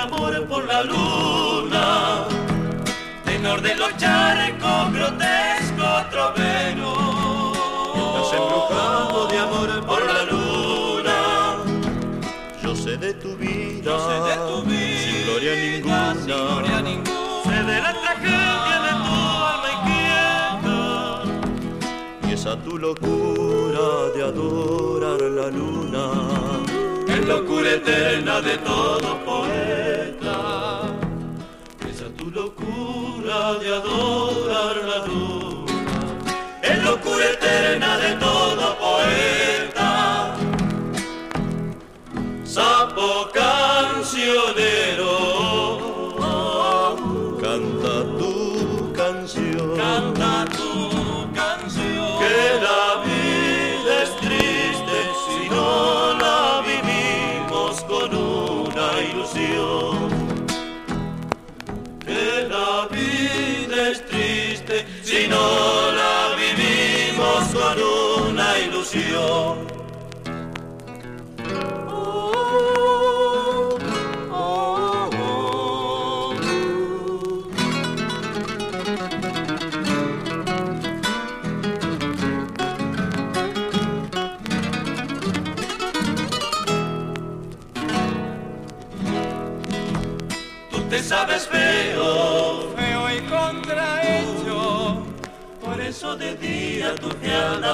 [0.00, 2.24] Amor por la luna.
[3.24, 6.92] Tenor de los charcos, grotesco trovero.
[7.94, 11.16] Estás embrujado de amor por la luna.
[12.62, 16.14] Yo sé de tu vida, Yo sé de tu vida, sin gloria ninguna.
[16.14, 17.20] sin gloria ninguna.
[17.44, 19.14] Sé de la tragedia de tu
[19.52, 20.78] alma inquieta.
[22.28, 26.04] Y esa tu locura de adorar la luna.
[27.08, 29.18] Es locura eterna de todo
[33.58, 35.72] de adorar la luna.
[36.62, 38.59] Es locura eterna de todo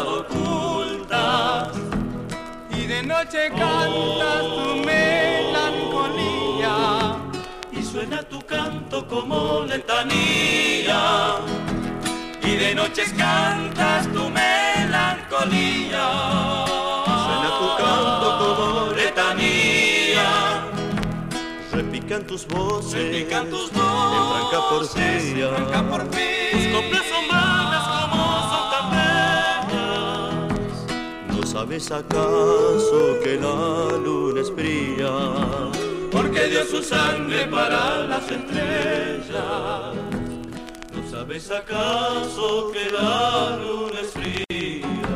[0.06, 1.68] ocultas.
[2.70, 6.74] y de noche cantas tu melancolía,
[7.72, 11.36] y suena tu canto como letanía.
[12.42, 16.06] Y de noches cantas tu melancolía.
[17.24, 20.28] Suena tu canto como letanía.
[21.72, 23.02] Repican tus voces.
[23.02, 25.48] Repican tus En franca voces, porfía.
[25.48, 26.50] en franca porfía.
[26.52, 27.55] Tus coplas son vanas
[31.56, 35.10] sabes acaso que la luna es fría?
[36.12, 39.94] porque dio su sangre para las estrellas.
[40.94, 45.08] ¿No sabes acaso que la luna es fría?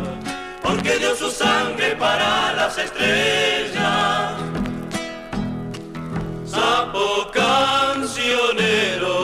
[0.62, 4.32] Porque dio su sangre para las estrellas.
[6.46, 9.14] Sapo cancionero,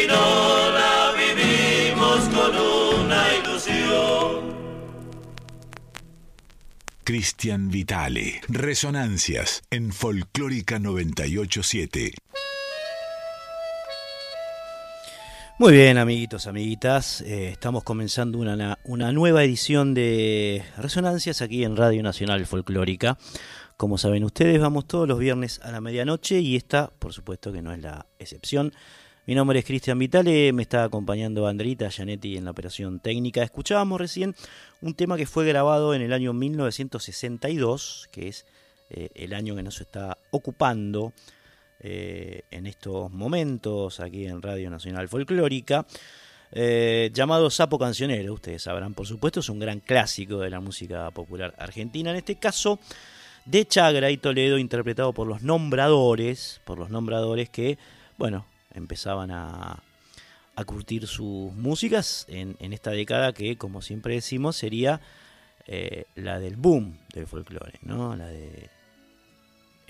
[0.00, 4.54] si no la vivimos con una ilusión.
[7.04, 8.40] Cristian Vitale.
[8.48, 12.14] Resonancias en Folclórica 987.
[15.58, 17.20] Muy bien, amiguitos, amiguitas.
[17.20, 23.18] eh, estamos comenzando una, una nueva edición de Resonancias aquí en Radio Nacional Folclórica.
[23.76, 27.60] Como saben ustedes, vamos todos los viernes a la medianoche y esta, por supuesto, que
[27.60, 28.72] no es la excepción.
[29.30, 33.44] Mi nombre es Cristian Vitale, me está acompañando Andrita Gianetti en la operación técnica.
[33.44, 34.34] Escuchábamos recién
[34.80, 38.44] un tema que fue grabado en el año 1962, que es
[38.90, 41.12] eh, el año que nos está ocupando
[41.78, 45.86] eh, en estos momentos aquí en Radio Nacional Folclórica,
[46.50, 51.08] eh, llamado Sapo Cancionero, ustedes sabrán por supuesto, es un gran clásico de la música
[51.12, 52.80] popular argentina, en este caso
[53.44, 57.78] de Chagra y Toledo, interpretado por los nombradores, por los nombradores que,
[58.18, 58.44] bueno,
[58.74, 59.82] empezaban a,
[60.56, 65.00] a curtir sus músicas en, en esta década que, como siempre decimos, sería
[65.66, 68.16] eh, la del boom del folclore, ¿no?
[68.16, 68.70] La de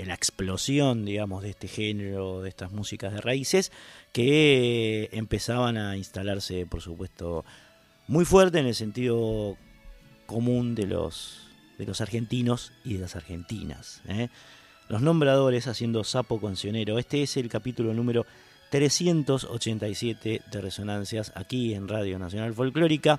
[0.05, 3.71] la explosión, digamos, de este género, de estas músicas de raíces,
[4.12, 7.44] que empezaban a instalarse, por supuesto,
[8.09, 9.56] muy fuerte en el sentido
[10.27, 11.49] común de los,
[11.79, 14.03] de los argentinos y de las argentinas.
[14.09, 14.29] ¿eh?
[14.88, 16.99] Los nombradores haciendo sapo cancionero.
[16.99, 18.27] Este es el capítulo número
[18.70, 23.19] 387 de Resonancias aquí en Radio Nacional Folclórica.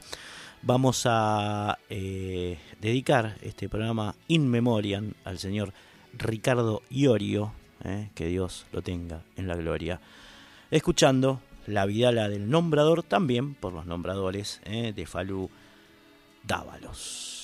[0.63, 5.74] Vamos a eh, dedicar este programa in memoriam al señor
[6.13, 7.51] Ricardo Iorio,
[7.83, 8.09] ¿eh?
[8.15, 10.00] que Dios lo tenga en la gloria,
[10.69, 14.94] escuchando la Vidala del Nombrador, también por los nombradores ¿eh?
[14.95, 15.50] de Falú
[16.44, 17.40] Dávalos.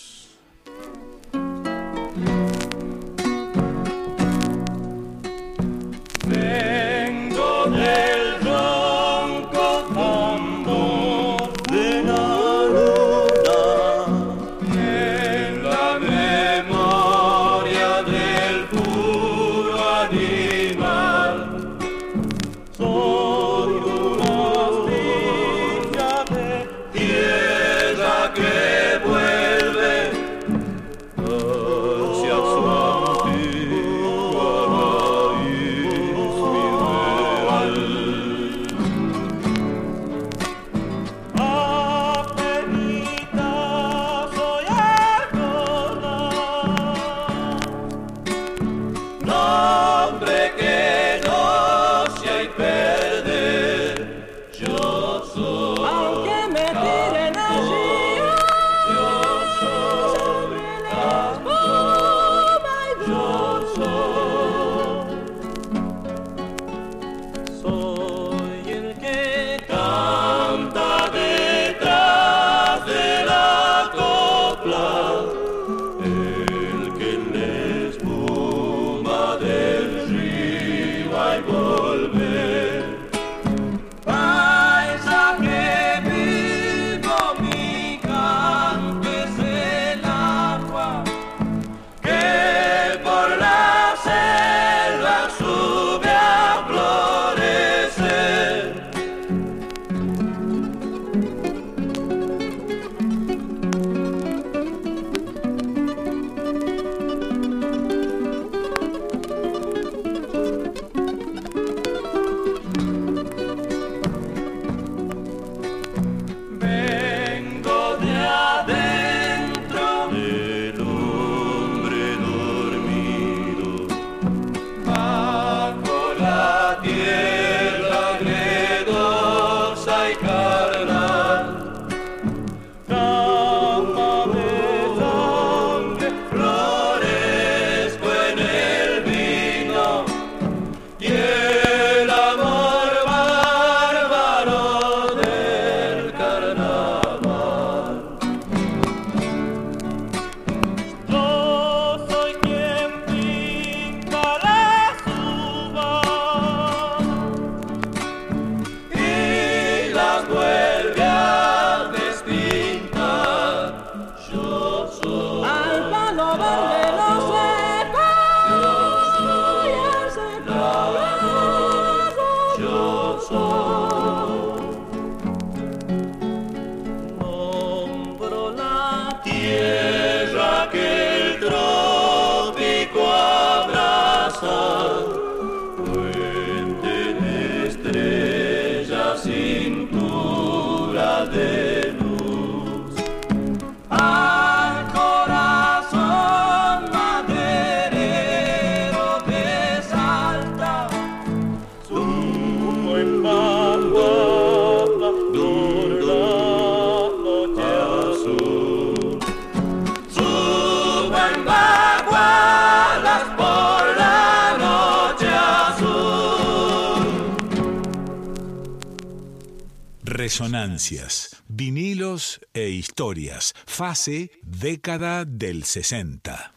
[221.48, 226.54] Vinilos e historias, fase década del 60.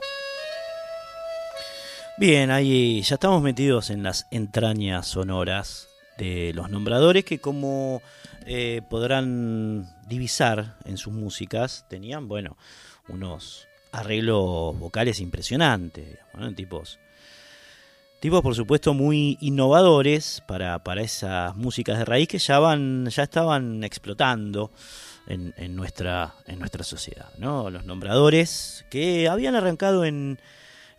[2.18, 8.02] Bien, ahí ya estamos metidos en las entrañas sonoras de los nombradores que como
[8.44, 12.58] eh, podrán divisar en sus músicas, tenían, bueno,
[13.08, 16.18] unos arreglos vocales impresionantes,
[16.56, 16.98] tipos
[18.20, 23.24] tipos por supuesto muy innovadores para, para esas músicas de raíz que ya van ya
[23.24, 24.70] estaban explotando
[25.26, 30.38] en, en, nuestra en nuestra sociedad no los nombradores que habían arrancado en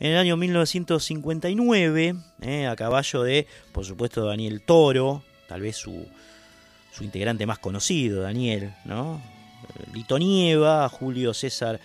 [0.02, 6.08] En el año 1959, eh, a caballo de, por supuesto, Daniel Toro, tal vez su,
[6.92, 9.22] su integrante más conocido, Daniel, ¿no?
[9.94, 11.80] Lito Nieva, Julio César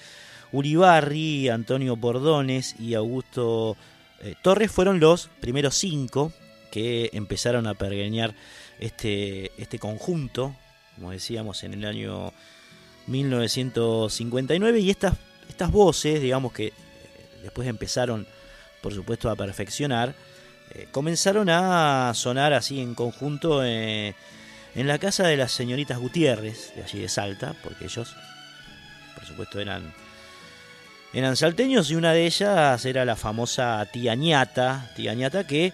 [0.50, 3.76] Uribarri, Antonio Bordones y Augusto
[4.20, 6.32] eh, Torres fueron los primeros cinco
[6.70, 8.34] que empezaron a pergeñar
[8.80, 10.54] este, este conjunto,
[10.94, 12.32] como decíamos, en el año
[13.06, 15.14] 1959 y estas,
[15.48, 16.72] estas voces, digamos que eh,
[17.42, 18.26] después empezaron,
[18.80, 20.14] por supuesto, a perfeccionar,
[20.74, 24.14] eh, comenzaron a sonar así en conjunto en
[24.74, 28.14] la casa de las señoritas Gutiérrez, de allí de Salta, porque ellos,
[29.14, 29.94] por supuesto, eran
[31.16, 35.14] eran salteños y una de ellas era la famosa tía ñata, tía
[35.46, 35.72] que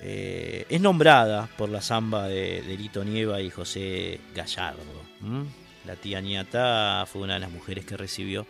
[0.00, 4.80] eh, es nombrada por la samba de, Lito Nieva y José Gallardo.
[5.84, 8.46] La tía ñata fue una de las mujeres que recibió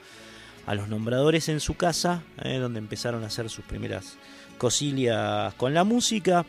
[0.64, 4.16] a los nombradores en su casa, eh, donde empezaron a hacer sus primeras
[4.58, 6.46] cosillas con la música.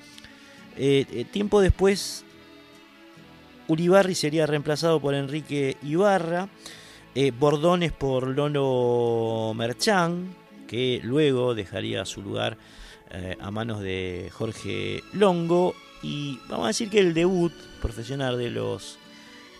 [0.77, 2.24] Eh, tiempo después,
[3.68, 6.48] Uribarri sería reemplazado por Enrique Ibarra.
[7.15, 10.36] Eh, Bordones por Lono Merchán,
[10.67, 12.58] que luego dejaría su lugar
[13.12, 15.75] eh, a manos de Jorge Longo.
[16.01, 17.53] Y vamos a decir que el debut
[17.84, 18.98] profesional de los,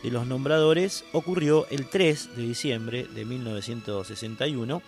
[0.02, 4.82] de los nombradores ocurrió el 3 de diciembre de 1961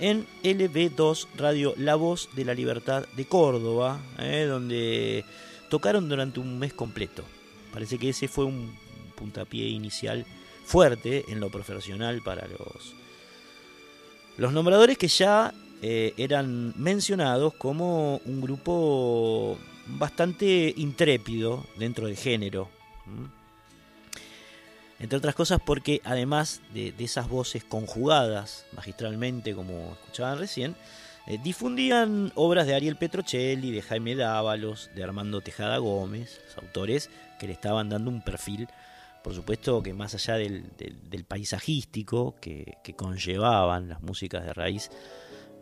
[0.00, 5.24] en LB2 Radio La Voz de la Libertad de Córdoba, eh, donde
[5.70, 7.24] tocaron durante un mes completo.
[7.72, 8.76] Parece que ese fue un
[9.16, 10.26] puntapié inicial
[10.70, 12.94] fuerte en lo profesional para los,
[14.36, 19.58] los nombradores que ya eh, eran mencionados como un grupo
[19.98, 22.68] bastante intrépido dentro del género.
[25.00, 30.76] Entre otras cosas porque además de, esas voces conjugadas magistralmente, como escuchaban recién,
[31.26, 37.10] eh, difundían obras de Ariel Petrocelli, de Jaime Dávalos, de Armando Tejada Gómez, autores
[37.40, 38.68] que le estaban dando un perfil
[39.22, 44.90] por supuesto que más allá del, paisajístico que, conllevaban las músicas de raíz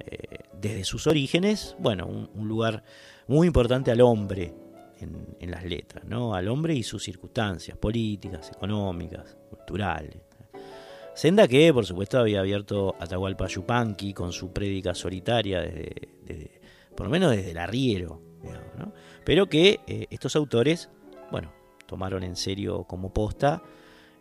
[0.00, 2.84] eh, desde sus orígenes, bueno, un, lugar
[3.26, 4.54] muy importante al hombre
[5.00, 6.34] en, las letras, ¿no?
[6.34, 10.16] Al hombre y sus circunstancias políticas, económicas, culturales.
[11.14, 16.60] Senda que, por supuesto, había abierto Atahualpa Yupanqui con su prédica solitaria desde,
[16.94, 18.22] por lo menos desde el arriero,
[19.24, 20.90] pero que eh, estos autores,
[21.88, 23.62] tomaron en serio como posta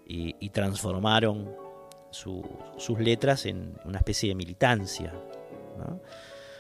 [0.08, 1.54] y, transformaron
[2.10, 5.14] sus letras en una especie de militancia.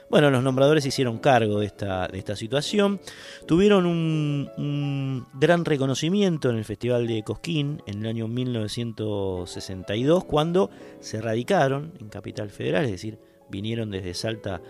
[0.10, 3.02] Bueno, los nombradores se hicieron cargo de esta, situación,
[3.46, 11.22] tuvieron un, gran reconocimiento en el Festival de Cosquín en el año 1962, cuando se
[11.22, 13.18] radicaron en Capital Federal, es decir,
[13.50, 14.62] vinieron desde Salta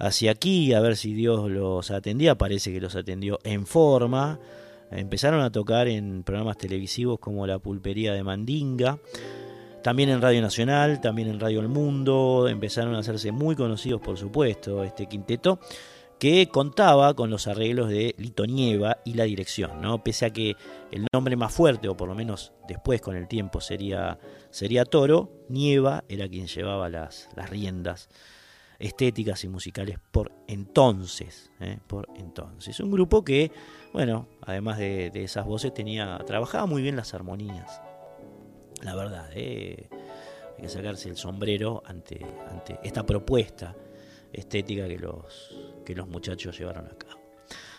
[0.00, 4.40] hacia aquí a ver si Dios los atendía, parece que los atendió en forma,
[4.90, 8.98] Empezaron a tocar en programas televisivos como La Pulpería de Mandinga,
[9.82, 14.18] también en Radio Nacional, también en Radio El Mundo, empezaron a hacerse muy conocidos por
[14.18, 15.58] supuesto este quinteto
[16.18, 20.04] que contaba con los arreglos de Lito Nieva y la dirección, ¿no?
[20.04, 20.54] Pese a que
[20.90, 24.18] el nombre más fuerte, o por lo menos después con el tiempo sería,
[24.50, 28.10] sería Toro, Nieva era quien llevaba las, las riendas
[28.78, 31.78] estéticas y musicales por entonces, ¿eh?
[31.86, 32.80] por entonces.
[32.80, 33.50] Un grupo que,
[33.92, 37.80] bueno, además de, esas voces, tenía, trabajaba muy bien las armonías.
[38.82, 39.88] La verdad, ¿eh?
[40.56, 43.74] hay que sacarse el sombrero ante, ante esta propuesta
[44.32, 47.20] estética que los, que los muchachos llevaron a cabo.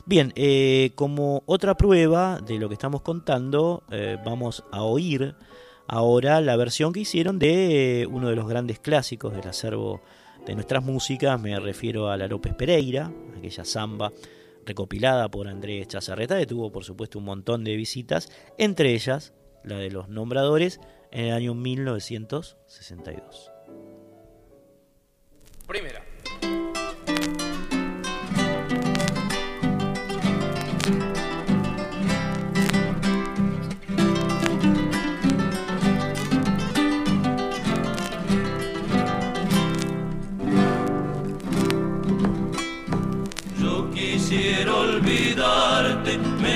[0.06, 3.84] Bien, eh, como otra prueba de lo que estamos contando,
[4.26, 5.36] vamos a oír
[5.88, 10.02] ahora la versión que hicieron de uno de los grandes clásicos del acervo
[10.46, 14.12] de nuestras músicas, me refiero a la López Pereira, aquella samba
[14.66, 19.78] recopilada por Andrés Chazarreta, que tuvo por supuesto un montón de visitas, entre ellas la
[19.78, 20.80] de los nombradores
[21.12, 23.52] en el año 1962.
[25.68, 26.11] Primera.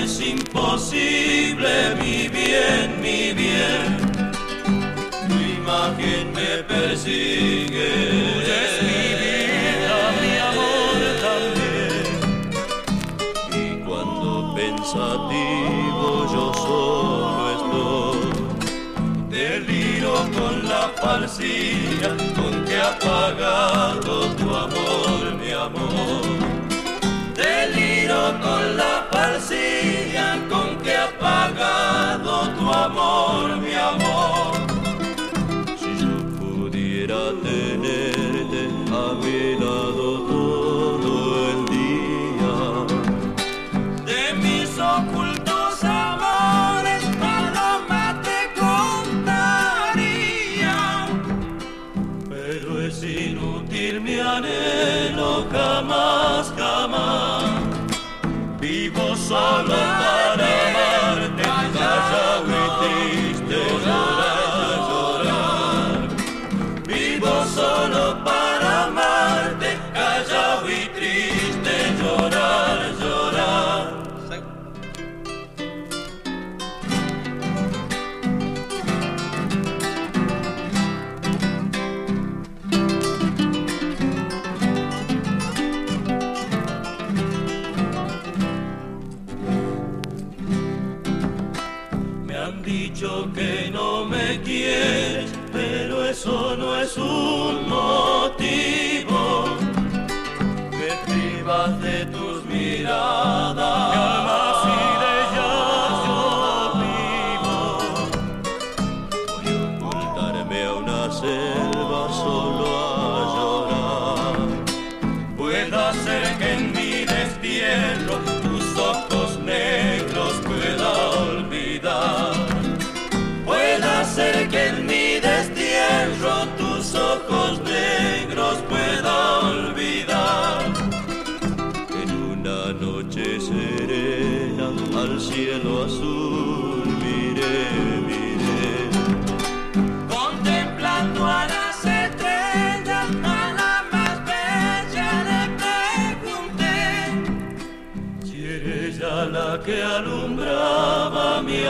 [0.04, 3.98] es imposible, mi bien, mi bien.
[5.28, 7.90] Tu imagen me persigue.
[8.12, 12.06] Tú eres mi vida, mi amor también.
[13.62, 18.32] Y cuando pensativo yo solo estoy,
[19.30, 26.24] deliro con la falsilla con que ha pagado tu amor, mi amor.
[27.36, 29.75] Deliro con la falsilla.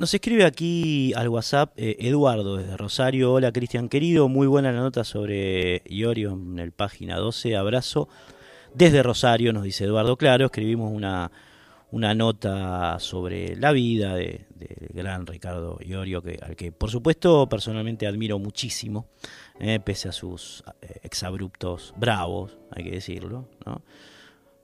[0.00, 3.32] Nos escribe aquí al WhatsApp eh, Eduardo desde Rosario.
[3.32, 7.56] Hola Cristian querido, muy buena la nota sobre Iorio en el página 12.
[7.56, 8.08] Abrazo
[8.72, 10.16] desde Rosario, nos dice Eduardo.
[10.16, 11.32] Claro, escribimos una,
[11.90, 17.48] una nota sobre la vida del de gran Ricardo Iorio, que, al que por supuesto
[17.48, 19.08] personalmente admiro muchísimo,
[19.58, 23.48] eh, pese a sus eh, exabruptos bravos, hay que decirlo,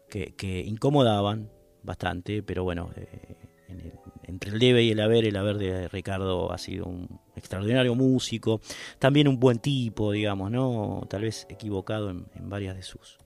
[0.09, 1.51] que, incomodaban
[1.83, 3.92] bastante, pero bueno, eh,
[4.27, 8.61] entre el debe y el haber, el haber de Ricardo ha sido un extraordinario músico,
[8.99, 11.07] también un buen tipo, digamos, ¿no?
[11.09, 13.19] tal vez equivocado en varias de sus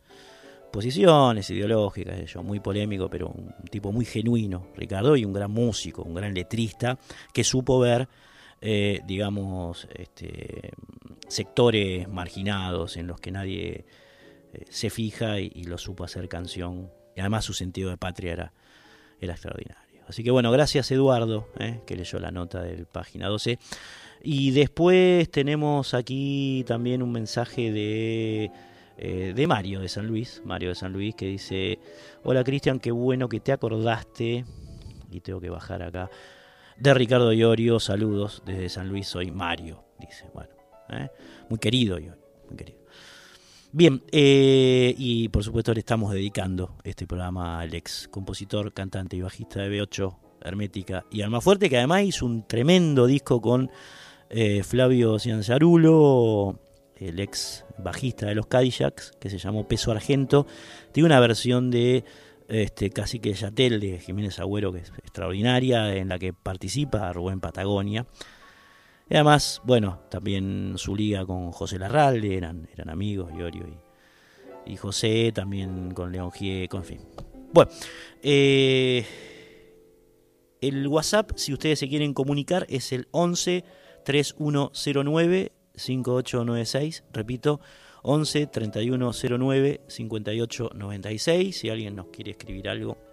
[0.71, 6.03] posiciones ideológicas, yo, muy polémico, pero un tipo muy genuino, Ricardo, y un gran músico,
[6.03, 6.99] un gran letrista,
[7.33, 8.09] que supo ver,
[8.61, 10.71] eh, digamos, este,
[11.29, 13.87] sectores marginados en los que nadie
[14.53, 16.91] eh, se fija y, lo supo hacer canción.
[17.17, 18.53] Y además su sentido de patria era,
[19.21, 19.88] era extraordinario.
[20.09, 23.59] Así que bueno, gracias Eduardo, eh, que leyó la nota del página 12.
[24.23, 28.51] Y después tenemos aquí también un mensaje de
[29.01, 31.79] eh, de Mario de San Luis, Mario de San Luis, que dice,
[32.25, 34.45] hola Cristian, qué bueno que te acordaste,
[35.09, 36.11] y tengo que bajar acá,
[36.77, 40.51] de Ricardo Iorio, saludos desde San Luis, soy Mario, dice, bueno,
[40.91, 41.11] ¿eh?
[41.49, 42.78] muy querido Iorio, muy querido.
[43.71, 49.21] Bien, eh, y por supuesto le estamos dedicando este programa al ex compositor, cantante y
[49.21, 53.71] bajista de B8, Hermética y Almafuerte, que además hizo un tremendo disco con
[54.63, 56.61] Flavio Cianzarulo,
[56.97, 60.47] el ex bajista de los Cadillacs, que se llamó Peso Argento,
[60.93, 62.05] tiene una versión de
[62.49, 67.41] este, casi que Yatel de Jiménez Agüero, que es extraordinaria, en la que participa Rubén
[67.41, 68.07] Patagonia.
[69.11, 74.77] Y además, bueno, también su liga con José Larralde, eran, eran amigos, Iorio y, y
[74.77, 77.01] José, también con León Gieco, en fin.
[77.53, 77.71] Bueno,
[78.23, 79.07] eh,
[80.61, 83.65] el WhatsApp, si ustedes se quieren comunicar, es el 11
[84.05, 87.61] 3109 5896, repito,
[88.03, 93.08] 11 3109 5896, si alguien nos quiere escribir algo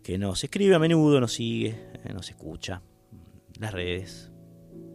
[0.02, 1.68] que nos escribe a menudo, nos sigue,
[2.04, 2.82] eh, nos escucha.
[3.60, 4.32] Las redes,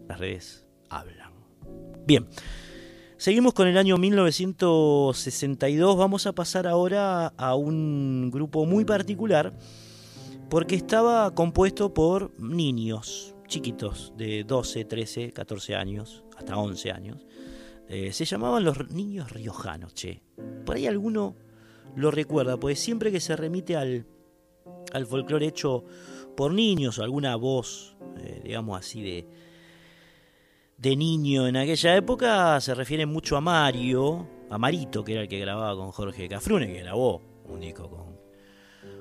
[0.10, 1.32] las redes hablan.
[2.08, 2.26] Bien,
[3.16, 5.96] seguimos con el año 1962.
[5.96, 9.54] Vamos a pasar ahora a un grupo muy particular
[10.50, 17.24] porque estaba compuesto por niños chiquitos de 12, 13, 14 años, hasta 11 años.
[17.88, 20.24] Eh, se llamaban los niños riojanos, che.
[20.66, 21.36] Por ahí alguno
[21.96, 24.08] lo recuerda, pues siempre que se remite al,
[24.92, 25.86] al folclore hecho
[26.36, 29.28] por niños o alguna voz, eh, digamos así, de,
[30.78, 35.28] de niño en aquella época, se refiere mucho a Mario, a Marito, que era el
[35.28, 38.18] que grababa con Jorge Cafrune, que grabó un disco con,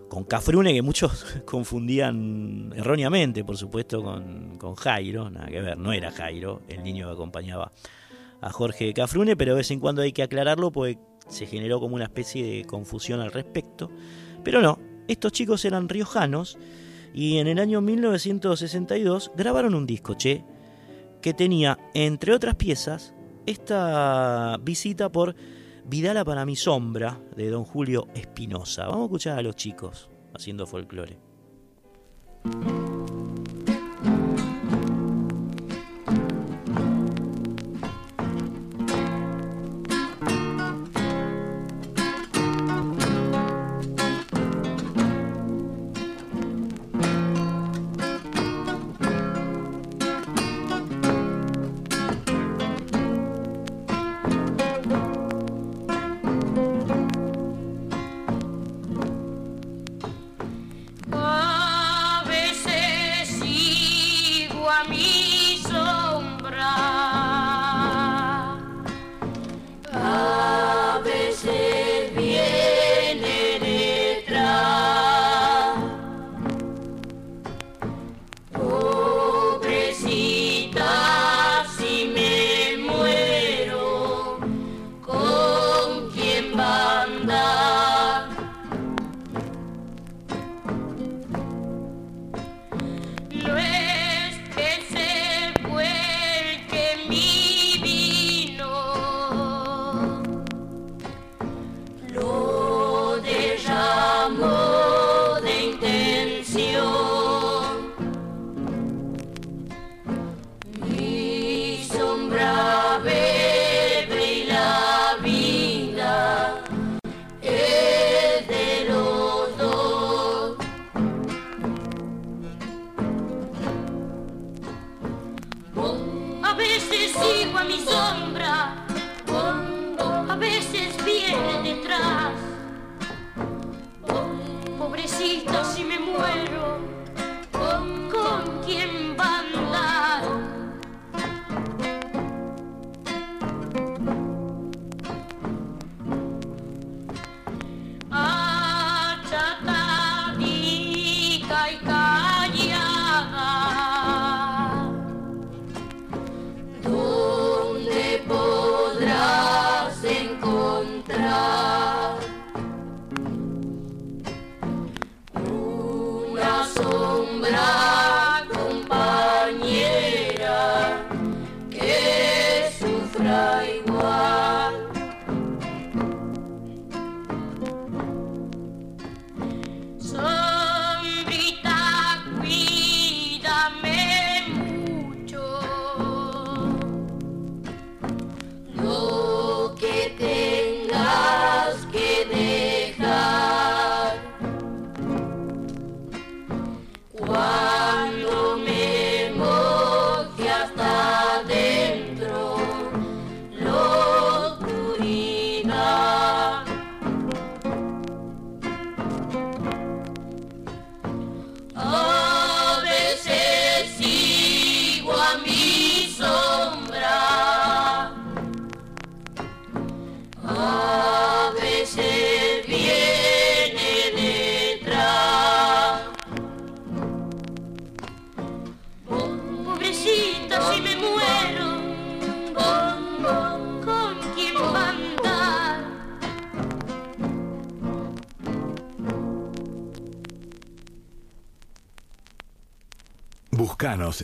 [0.09, 5.93] con Cafrune, que muchos confundían erróneamente, por supuesto, con, con Jairo, nada que ver, no
[5.93, 7.73] era Jairo, el niño que acompañaba
[8.41, 11.95] a Jorge Cafrune, pero de vez en cuando hay que aclararlo porque se generó como
[11.95, 13.91] una especie de confusión al respecto.
[14.43, 16.59] Pero no, estos chicos eran riojanos
[17.15, 20.45] y en el año 1962 grabaron un disco, che,
[21.23, 23.15] que tenía, entre otras piezas,
[23.47, 25.35] esta visita por
[25.87, 28.87] Vidala para mi sombra de don Julio Espinosa.
[28.87, 31.19] Vamos a escuchar a los chicos haciendo folclore.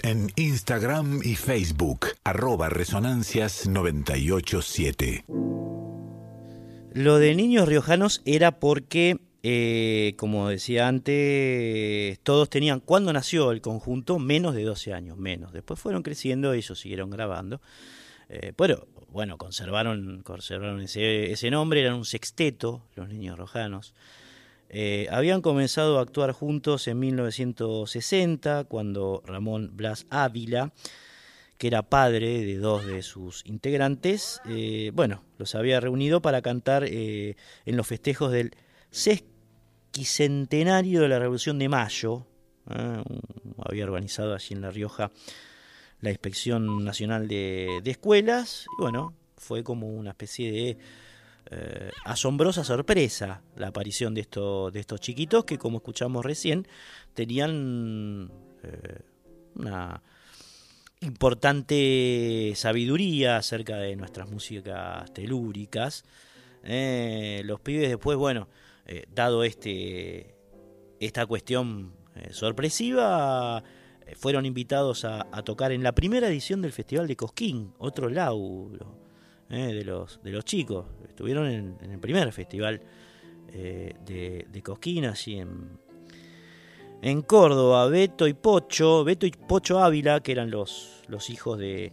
[0.02, 5.24] En Instagram y Facebook, arroba resonancias987.
[6.92, 13.60] Lo de niños riojanos era porque, eh, como decía antes, todos tenían, cuando nació el
[13.60, 15.52] conjunto, menos de 12 años, menos.
[15.52, 17.60] Después fueron creciendo, ellos siguieron grabando.
[18.28, 23.94] Eh, pero bueno, conservaron, conservaron ese, ese nombre, eran un sexteto, los niños rojanos.
[24.70, 30.72] Eh, habían comenzado a actuar juntos en 1960, cuando Ramón Blas Ávila,
[31.59, 36.85] que era padre de dos de sus integrantes, eh, bueno, los había reunido para cantar
[36.85, 38.52] en los festejos del
[38.90, 42.26] sesquicentenario de la Revolución de Mayo.
[42.66, 45.11] había organizado allí en La Rioja
[46.00, 50.78] la Inspección Nacional de, Escuelas, y bueno, fue como una especie de
[51.52, 56.68] eh, asombrosa sorpresa la aparición de, estos de estos chiquitos que, como escuchamos recién,
[57.12, 58.30] tenían
[58.62, 59.00] eh,
[59.56, 60.00] una
[61.00, 66.04] importante sabiduría acerca de nuestras músicas telúricas.
[66.62, 68.48] Eh, los pibes después, bueno,
[69.12, 70.36] dado este
[71.00, 71.94] esta cuestión
[72.30, 73.64] sorpresiva,
[74.16, 78.99] fueron invitados a, tocar en la primera edición del Festival de Cosquín, otro laudo
[79.50, 80.86] eh, de, los, de los chicos.
[81.08, 82.80] Estuvieron en, el primer festival
[83.52, 85.78] eh, de, de, Cosquín, en,
[87.02, 87.88] en Córdoba.
[87.88, 91.92] Beto y Pocho, Beto y Pocho Ávila, que eran los, los hijos de,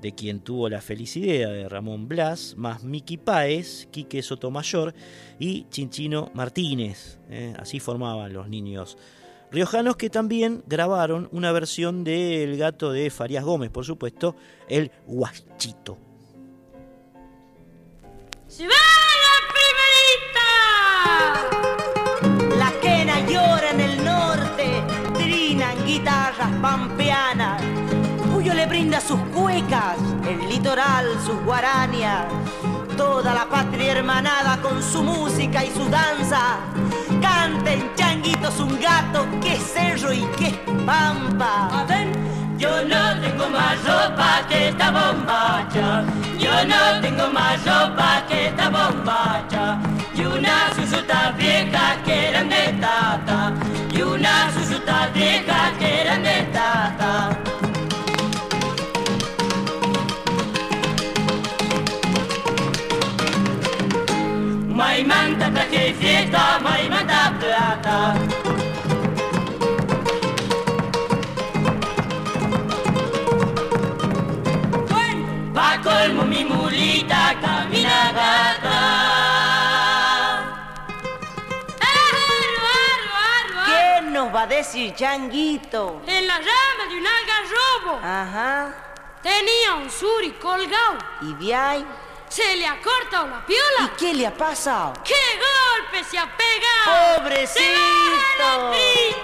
[0.00, 4.94] de quien tuvo la feliz idea de Ramón Blas, más Miki Páez, Quique Sotomayor
[5.38, 7.18] y Chinchino Martínez.
[7.30, 8.98] Eh, así formaban los niños
[9.50, 14.36] riojanos que también grabaron una versión del gato de Farías Gómez, por supuesto,
[14.68, 16.05] el Guachito.
[18.56, 18.72] ¡Se la
[19.52, 20.48] primerita!
[22.56, 27.60] La quena llora en el norte, trinan guitarras pampeanas.
[28.32, 32.24] Cuyo le brinda sus cuecas, el litoral sus guaranias.
[32.96, 36.60] Toda la patria hermanada con su música y su danza
[37.20, 40.52] Canten changuitos un gato, que cerro y que
[40.86, 41.84] pampa.
[42.58, 46.04] Yo no tengo más ropa que esta bombacha.
[46.38, 49.78] Yo no tengo más ropa que esta bombacha.
[50.14, 53.52] Y una susuta vieja que eran de tata.
[53.92, 57.38] Y una susuta vieja que eran de tata.
[64.68, 68.35] Maimanta traje fiesta, Maimanta plata.
[84.46, 86.02] A decir Changuito?
[86.06, 88.00] En la rama de un algarrobo.
[88.02, 88.74] Ajá.
[89.22, 90.98] Tenía un suri colgado.
[91.22, 91.86] ¿Y de ahí?
[92.28, 93.92] Se le ha cortado la piola.
[93.92, 94.92] ¿Y qué le ha pasado?
[95.04, 97.22] ¡Qué golpe se ha pegado!
[97.22, 98.70] ¡Pobrecito!
[98.70, 99.16] De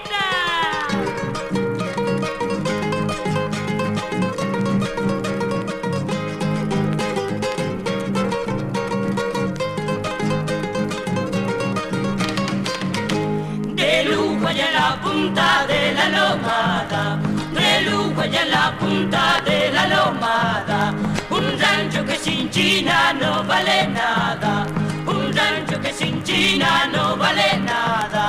[15.23, 17.19] punta de la lomada,
[17.85, 20.93] lujo allá en la punta de la lomada
[21.29, 24.67] un rancho que sin China no vale nada.
[25.05, 28.25] Un rancho que sin China no vale nada.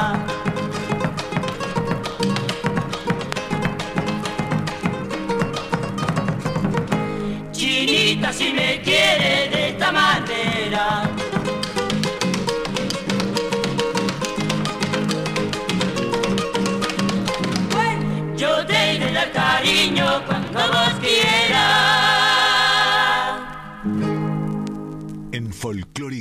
[7.53, 11.04] Chinita si me quiere de esta manera.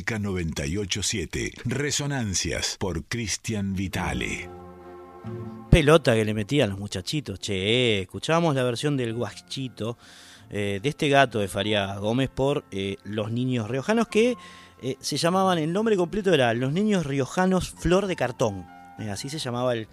[0.03, 1.51] Folclórica 987.
[1.65, 4.49] Resonancias por Cristian Vitale.
[5.69, 7.39] Pelota que le metían los muchachitos.
[7.39, 9.97] Che, escuchábamos la versión del guachito
[10.49, 14.35] eh, de este gato de Faría Gómez por eh, los niños riojanos que
[14.81, 18.65] eh, se llamaban, el nombre completo era Los Niños Riojanos Flor de Cartón.
[19.09, 19.87] así se llamaba el,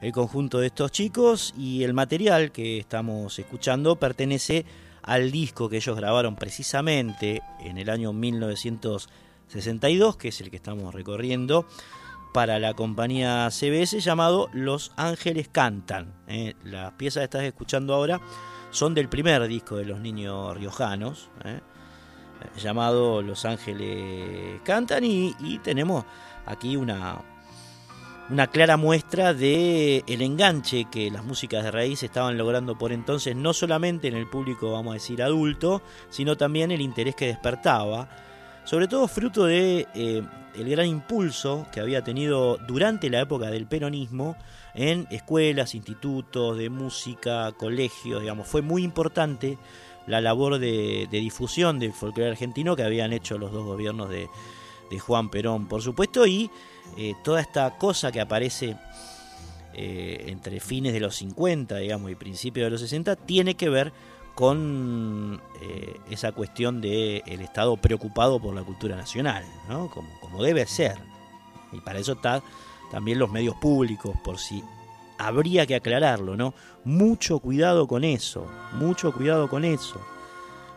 [0.00, 4.64] el conjunto de estos chicos y el material que estamos escuchando pertenece
[5.02, 8.12] al disco que ellos grabaron precisamente en el año
[9.48, 11.66] 1962, que es el que estamos recorriendo,
[12.32, 16.14] para la compañía CBS llamado Los Ángeles Cantan.
[16.28, 16.54] ¿eh?
[16.64, 18.20] Las piezas que estás escuchando ahora
[18.70, 21.60] son del primer disco de los niños riojanos, ¿eh?
[22.60, 26.04] llamado Los Ángeles Cantan, y tenemos
[26.46, 27.18] aquí una,
[28.30, 33.34] una clara muestra de el enganche que las músicas de raíz estaban logrando por entonces
[33.34, 38.08] no solamente en el público vamos a decir adulto sino también el interés que despertaba
[38.68, 40.22] sobre todo fruto de eh,
[40.54, 44.36] el gran impulso que había tenido durante la época del peronismo
[44.74, 48.46] en escuelas institutos de música colegios digamos.
[48.46, 49.56] Fue muy importante
[50.06, 54.28] la labor de, difusión del folclore argentino que habían hecho los dos gobiernos de,
[54.98, 56.50] Juan Perón, por supuesto, y
[56.98, 58.76] eh, toda esta cosa que aparece
[59.72, 63.92] eh, entre fines de los 50, digamos, y principios de los 60, tiene que ver
[64.38, 69.90] con eh, esa cuestión del el Estado preocupado por la cultura nacional, ¿no?
[69.90, 70.96] como, como debe ser.
[71.72, 72.40] Y para eso está
[72.92, 74.62] también los medios públicos, por si
[75.18, 76.54] habría que aclararlo, ¿no?
[76.84, 80.00] Mucho cuidado con eso, mucho cuidado con eso.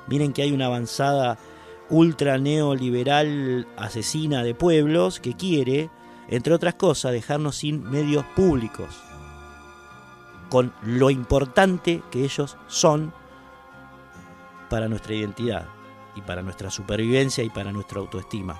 [0.07, 1.37] Miren que hay una avanzada
[1.91, 5.91] ultra neoliberal asesina de pueblos que quiere,
[6.29, 8.89] entre otras cosas, dejarnos sin medios públicos,
[10.49, 13.13] con lo importante que ellos son
[14.71, 15.65] para nuestra identidad
[16.15, 18.57] y para nuestra supervivencia y para nuestra autoestima.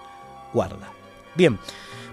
[0.53, 0.91] Guarda.
[1.35, 1.57] Bien,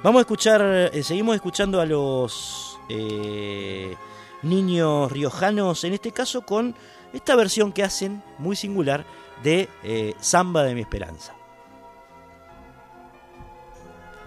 [0.05, 3.97] vamos a escuchar, eh, seguimos escuchando a los eh,
[4.43, 6.77] niños riojanos, en este caso con
[7.13, 9.05] esta versión que hacen muy singular
[9.43, 11.35] de eh, Samba de mi Esperanza.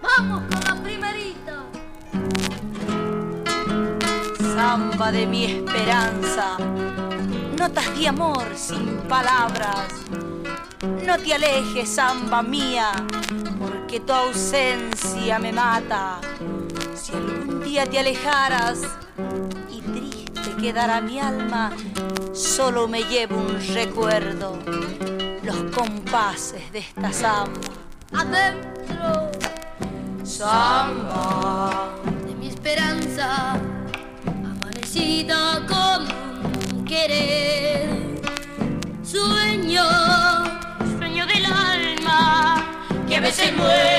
[0.02, 1.64] Vamos con la primerita.
[4.54, 6.58] Samba de mi esperanza,
[7.68, 9.86] notas de amor sin palabras.
[11.06, 12.90] No te alejes, samba mía,
[13.60, 16.20] porque tu ausencia me mata.
[16.92, 18.80] Si algún día te alejaras
[19.70, 21.70] y triste quedara mi alma,
[22.32, 24.58] solo me llevo un recuerdo,
[25.44, 27.60] los compases de esta samba.
[28.12, 29.30] Adentro,
[30.24, 31.90] samba
[32.26, 33.52] de mi esperanza,
[34.26, 36.51] amanecida con un
[36.92, 37.88] querer.
[39.02, 39.84] Sueño,
[40.98, 43.91] sueño del alma, que a veces muere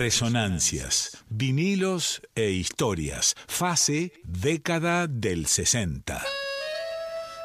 [0.00, 3.36] Resonancias, vinilos e historias.
[3.46, 6.22] Fase década del 60.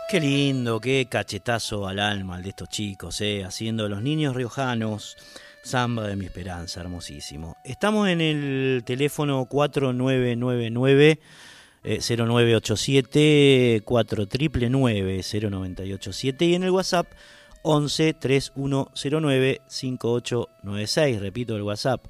[0.09, 5.17] Qué lindo, qué cachetazo al alma de estos chicos, eh, haciendo los niños riojanos.
[5.65, 7.57] Samba de mi esperanza, hermosísimo.
[7.65, 11.19] Estamos en el teléfono 4999
[11.83, 17.07] 0987 4999 0987 y en el WhatsApp
[17.63, 21.19] 11 3109 5896.
[21.19, 22.05] Repito el WhatsApp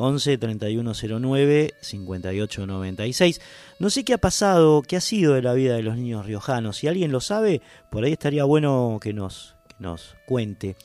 [0.00, 3.40] 11 3109 5896.
[3.78, 6.78] No sé qué ha pasado, qué ha sido de la vida de los niños riojanos.
[6.78, 10.76] Si alguien lo sabe, por ahí estaría bueno que nos, nos cuente.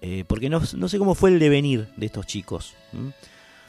[0.00, 2.74] Eh, porque no, sé cómo fue el devenir de estos chicos.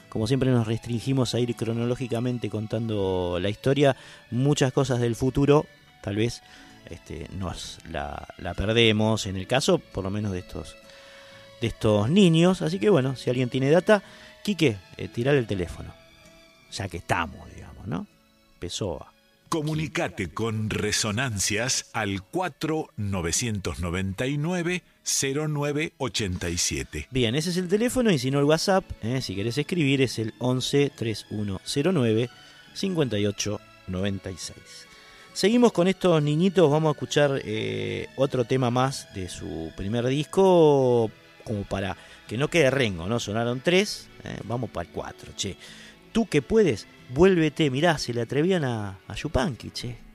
[0.08, 3.96] Como siempre nos restringimos a ir cronológicamente contando la historia,
[4.30, 5.66] muchas cosas del futuro
[6.02, 6.42] tal vez
[6.88, 8.26] este, nos la,
[8.56, 10.76] perdemos en el caso, por lo menos de estos,
[11.60, 12.62] de estos niños.
[12.62, 14.02] Así que bueno, si alguien tiene data,
[14.42, 15.92] Quique, eh, tirar el teléfono.
[16.72, 18.06] Ya que estamos, digamos, ¿no?
[18.58, 19.12] Pessoa.
[19.48, 27.08] Comunicate con Resonancias al 4999 0987.
[27.10, 30.20] Bien, ese es el teléfono y si no el WhatsApp, eh, si querés escribir, es
[30.20, 32.30] el 11 3109
[32.74, 34.86] 5896.
[35.32, 41.10] Seguimos con estos niñitos, vamos a escuchar eh, otro tema más de su primer disco,
[41.44, 41.96] como para
[42.28, 43.18] que no quede rengo, ¿no?
[43.18, 45.56] Sonaron tres, eh, vamos para el cuatro, che.
[46.12, 50.09] Tú que puedes, vuélvete, mirá, se le atrevían a, a Yupanqui, che.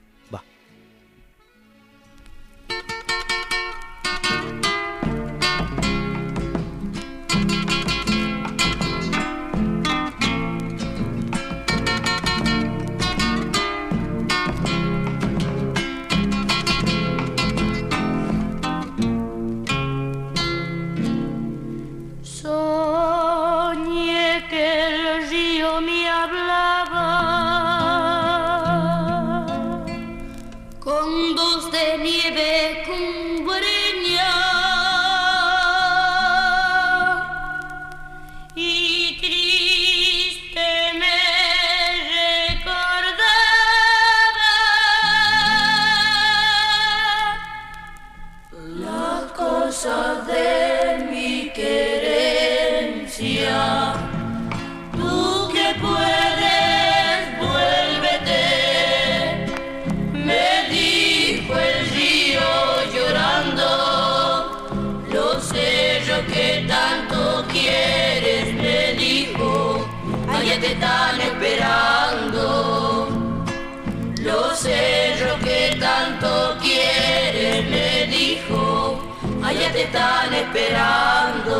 [79.95, 81.57] Están esperando.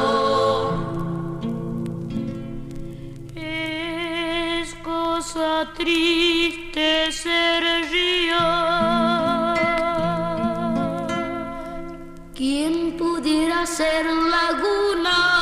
[3.36, 8.46] Es cosa triste ser río.
[12.34, 15.35] ¿Quién pudiera ser laguna?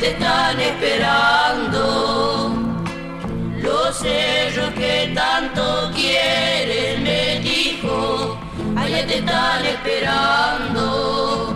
[0.00, 1.82] Te están esperando.
[3.60, 8.38] Los sellos que tanto quieren, me dijo,
[8.76, 11.49] allá te están esperando.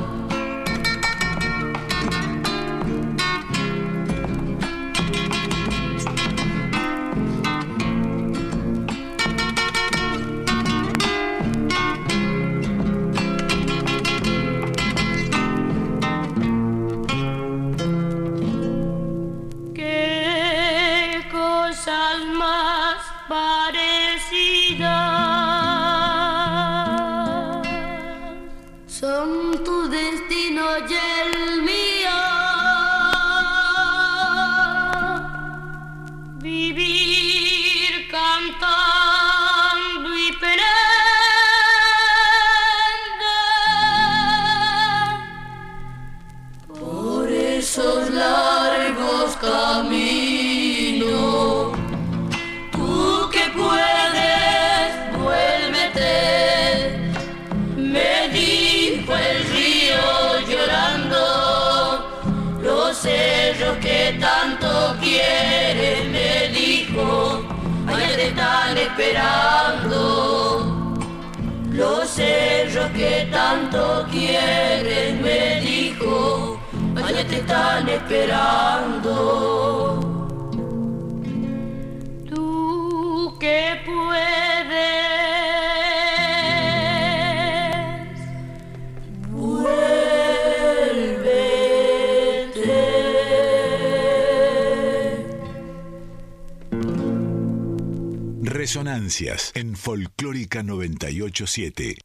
[99.54, 101.98] En Folclórica 987.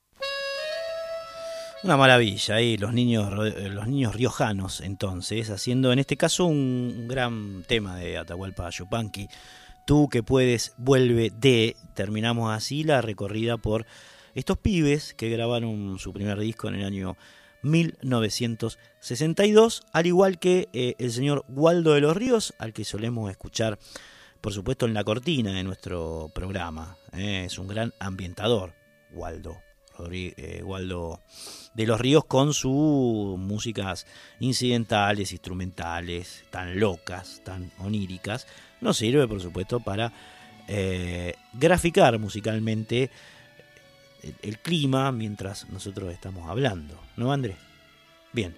[1.83, 7.63] Una maravilla, ahí los niños, los niños riojanos entonces, haciendo en este caso un, gran
[7.67, 9.27] tema de Atahualpa Yupanqui.
[9.87, 11.75] Tú que puedes, vuelve de.
[11.95, 13.87] Terminamos así la recorrida por
[14.35, 17.17] estos pibes que grabaron su primer disco en el año
[17.63, 23.79] 1962, al igual que eh, el señor Waldo de los Ríos, al que solemos escuchar,
[24.41, 26.97] por supuesto, en la cortina de nuestro programa.
[27.13, 28.73] Eh, es un gran ambientador,
[29.11, 29.57] Waldo.
[30.11, 31.19] Eh, Waldo
[31.73, 34.07] de los Ríos con sus músicas
[34.39, 38.47] incidentales, instrumentales, tan locas, tan oníricas,
[38.79, 40.13] nos sirve por supuesto para
[41.53, 43.09] graficar musicalmente
[44.41, 47.57] el, clima mientras nosotros estamos hablando, ¿no, Andrés?
[48.33, 48.55] Bien,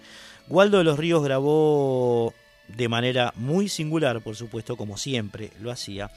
[0.48, 2.34] Waldo de los Ríos grabó
[2.76, 6.12] de manera muy singular, por supuesto, como siempre lo hacía,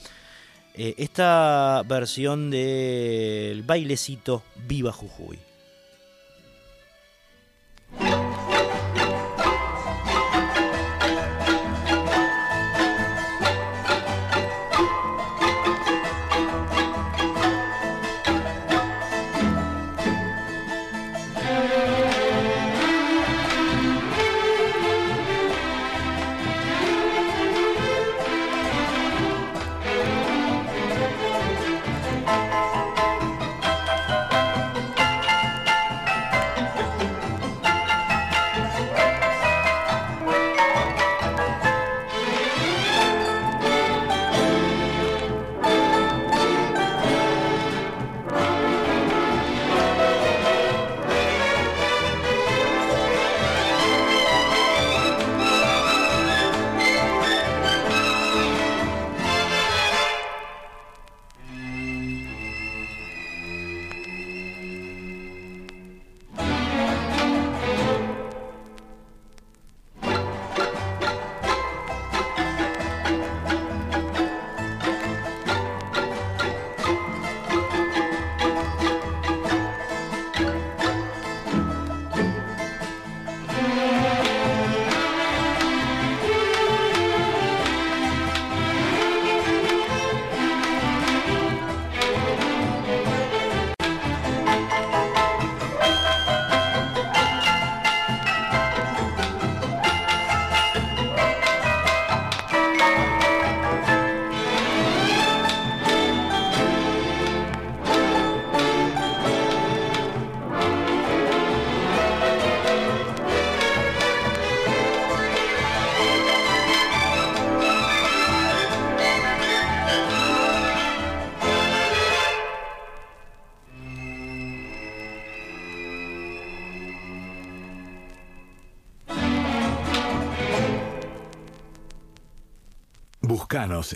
[0.74, 5.38] eh, esta versión del bailecito Viva Jujuy.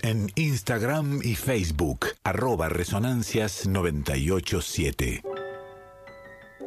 [0.03, 5.23] En Instagram y Facebook, arroba resonancias987.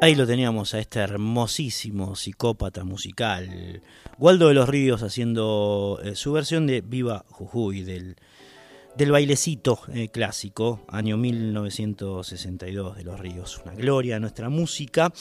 [0.01, 3.83] Ahí lo teníamos a este hermosísimo psicópata musical,
[4.17, 8.15] Waldo de los Ríos haciendo eh, su versión de Viva Jujuy, del,
[8.95, 13.61] del bailecito eh, clásico, año 1962 de los Ríos.
[13.63, 15.13] Una gloria a nuestra música.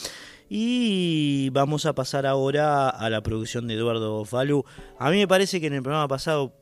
[0.49, 4.65] Y vamos a pasar ahora a la producción de Eduardo Falú.
[4.99, 6.60] A mí me parece que en el programa pasado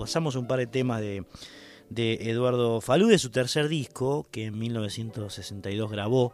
[0.00, 1.24] pasamos un par de temas de,
[1.94, 6.32] Eduardo Falú, de su tercer disco, que en 1962 grabó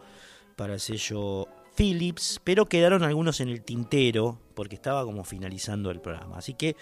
[0.54, 6.00] para el sello Philips, pero quedaron algunos en el tintero porque estaba como finalizando el
[6.00, 6.38] programa.
[6.38, 6.76] Así que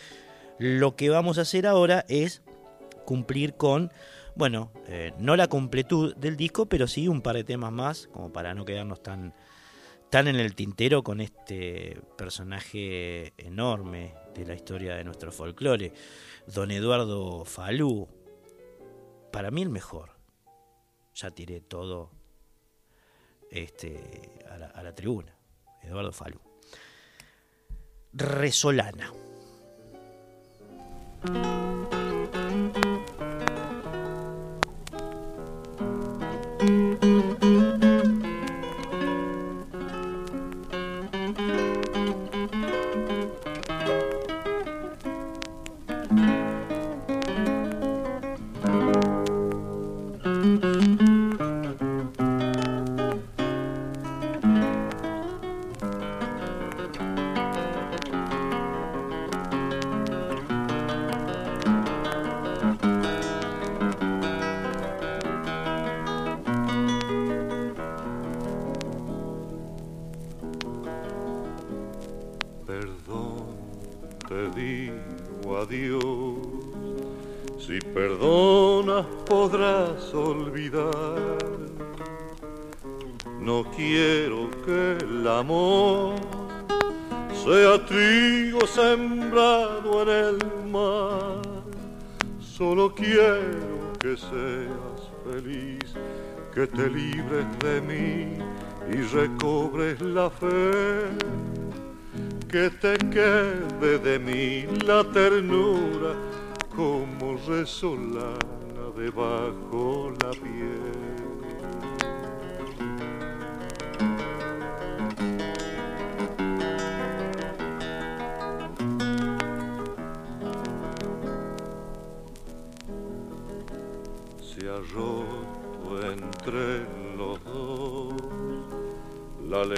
[0.58, 2.42] lo que vamos a hacer ahora es
[3.06, 3.90] cumplir con,
[4.36, 8.30] bueno, eh, no la completud del disco, pero sí un par de temas más, como
[8.30, 9.32] para no quedarnos tan,
[10.10, 15.92] tan en el tintero con este personaje enorme de la historia de nuestro folclore
[16.46, 18.08] Don Eduardo Falú,
[19.32, 20.10] para mí el mejor.
[21.14, 22.10] Ya tiré todo
[23.50, 25.34] este, a, la, a la tribuna.
[25.82, 26.40] Eduardo Falú.
[28.12, 29.12] Resolana.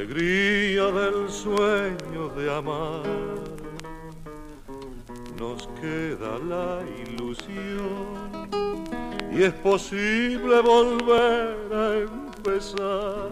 [0.06, 3.02] Alegría del sueño de amar
[5.38, 8.48] nos queda la ilusión
[9.32, 13.30] y es posible volver a empezar.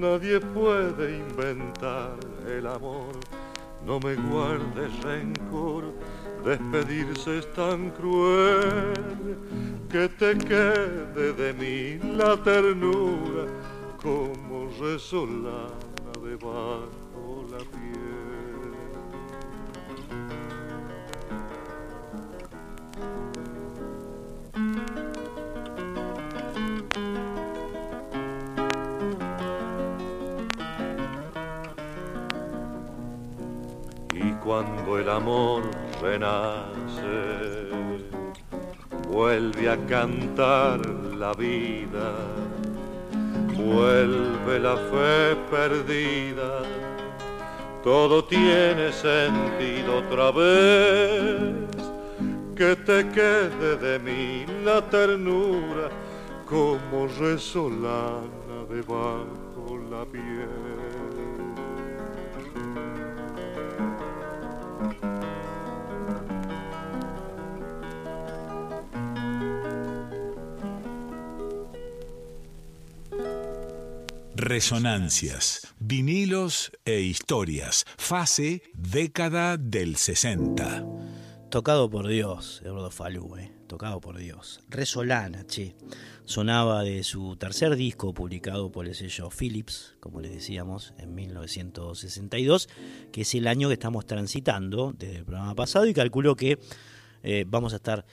[0.00, 2.16] Nadie puede inventar
[2.48, 3.14] el amor,
[3.86, 5.84] no me guardes rencor,
[6.44, 8.94] despedirse es tan cruel
[9.90, 13.46] que te quede de mí la ternura
[14.02, 14.43] como
[14.80, 15.68] resolana
[16.22, 18.74] debajo la piel.
[34.12, 35.62] Y cuando el amor
[36.00, 37.68] renace,
[39.08, 42.43] vuelve a cantar la vida,
[43.64, 46.62] vuelve la fe perdida,
[47.82, 51.64] todo tiene sentido otra vez
[52.54, 55.88] que te quede de mí la ternura
[56.46, 60.73] como resolana debajo la piel.
[74.44, 77.86] Resonancias, vinilos e historias.
[77.96, 80.84] Fase década del 60.
[81.48, 83.50] Tocado por Dios, Eduardo Falú, eh.
[83.66, 84.60] tocado por Dios.
[84.68, 85.74] Resolana, che.
[86.26, 92.68] Sonaba de su tercer disco publicado por el sello Philips, como le decíamos, en 1962,
[93.12, 96.58] que es el año que estamos transitando desde el programa pasado y calculo que
[97.22, 98.04] eh, vamos a estar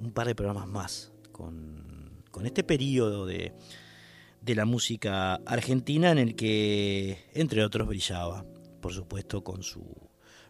[0.00, 3.52] un par de programas más con, con este periodo de,
[4.44, 8.44] de la música argentina en el que, entre otros, brillaba,
[8.82, 9.82] por supuesto, con su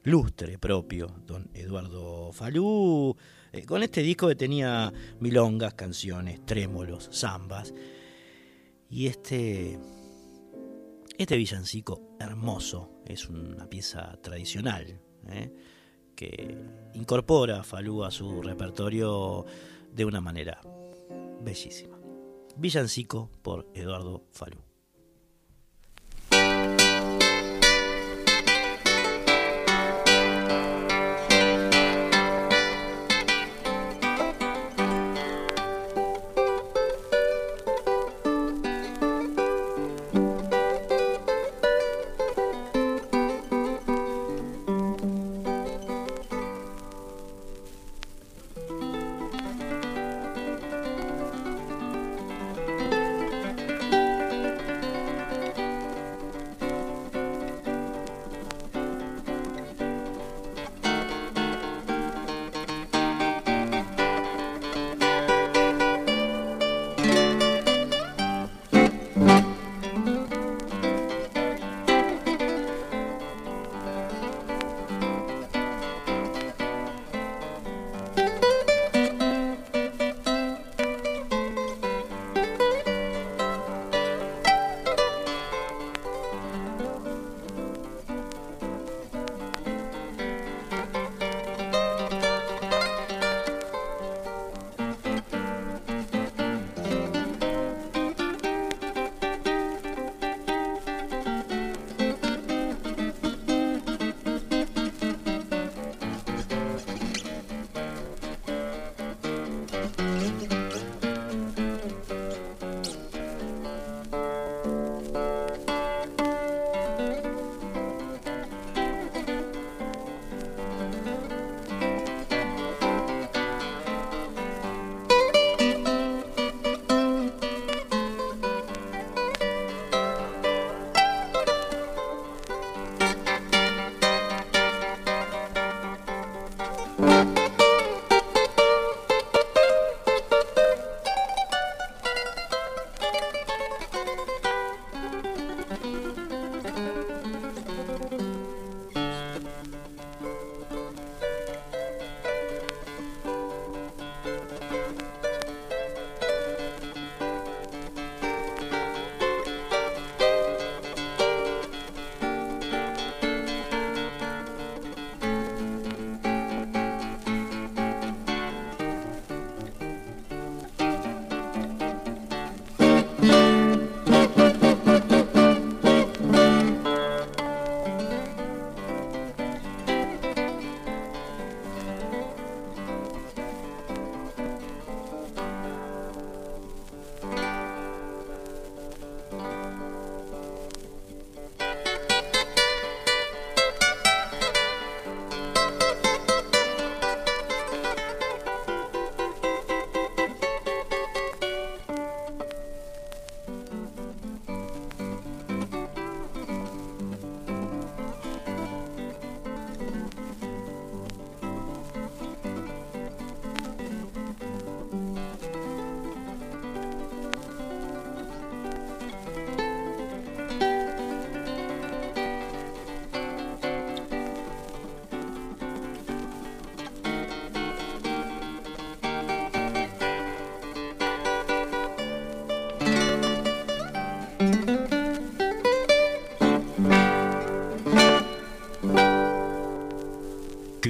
[0.02, 3.16] lustre propio, don Eduardo Falú,
[3.52, 7.72] eh, con este disco que tenía milongas, canciones, trémolos, zambas,
[8.90, 9.78] y este,
[11.16, 15.52] este villancico hermoso, es una pieza tradicional, eh,
[16.16, 16.58] que
[16.94, 19.44] incorpora Falú a su repertorio
[19.92, 20.60] de una manera
[21.42, 21.93] bellísima.
[22.56, 24.73] Villancico por Eduardo Falú.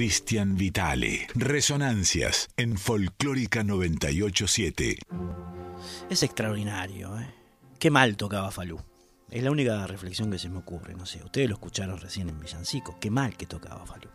[0.05, 1.25] Cristian Vitale.
[1.33, 4.99] Resonancias en Folclórica 987.
[6.11, 7.33] Es extraordinario, ¿eh?
[7.79, 8.79] Qué mal tocaba Falú.
[9.31, 11.23] Es la única reflexión que se me ocurre, no sé.
[11.23, 12.99] Ustedes lo escucharon recién en Villancico.
[13.01, 14.07] Qué mal que tocaba Falú.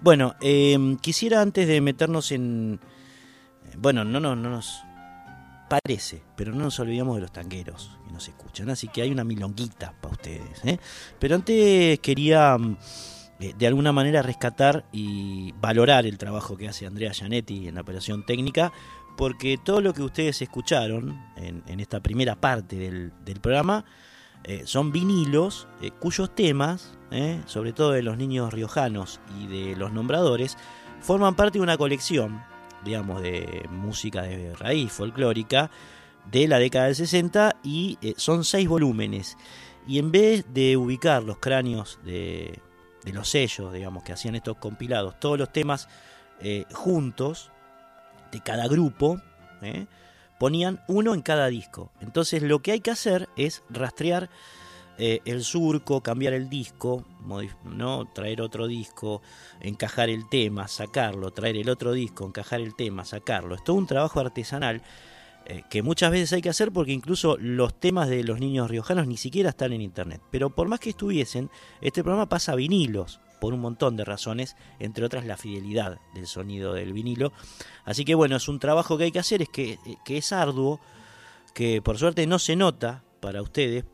[0.00, 2.78] Bueno, em, quisiera antes de meternos en...
[3.78, 4.80] Bueno, no, no, no nos
[5.68, 8.70] parece, pero no nos olvidamos de los tangueros que nos escuchan.
[8.70, 10.64] Así que hay una milonguita para ustedes.
[10.64, 10.78] ¿eh?
[11.18, 12.76] Pero antes quería mm, eh,
[13.38, 18.24] de alguna manera rescatar y valorar el trabajo que hace Andrea Gianetti en la operación
[18.24, 18.72] técnica,
[19.16, 23.84] porque todo lo que ustedes escucharon en, esta primera parte del, programa
[24.44, 25.68] eh, son vinilos
[26.00, 26.94] cuyos temas,
[27.46, 30.56] sobre todo de los niños riojanos y de los nombradores,
[31.00, 32.42] forman parte de una colección
[32.86, 35.70] digamos, de música de raíz folclórica
[36.30, 39.36] de la década del 60 y eh, son seis volúmenes.
[39.86, 42.60] Y en vez de ubicar los cráneos de,
[43.12, 45.88] los sellos, digamos, que hacían estos compilados, todos los temas
[46.40, 47.50] eh, juntos
[48.32, 49.20] de cada grupo,
[49.62, 49.86] eh,
[50.38, 51.90] ponían uno en cada disco.
[52.00, 54.28] Entonces lo que hay que hacer es rastrear
[54.98, 57.04] eh, el surco, cambiar el disco,
[57.64, 58.06] ¿no?
[58.06, 59.20] traer otro disco,
[59.60, 63.54] encajar el tema, sacarlo, traer el otro disco, encajar el tema, sacarlo.
[63.54, 64.82] Es todo un trabajo artesanal
[65.48, 69.06] eh, que muchas veces hay que hacer porque incluso los temas de los niños riojanos
[69.06, 70.20] ni siquiera están en internet.
[70.30, 74.56] Pero por más que estuviesen, este programa pasa a vinilos por un montón de razones,
[74.80, 77.32] entre otras la fidelidad del sonido del vinilo.
[77.84, 80.32] Así que bueno, es un trabajo que hay que hacer, es que, eh, que es
[80.32, 80.80] arduo,
[81.54, 83.84] que por suerte no se nota para ustedes,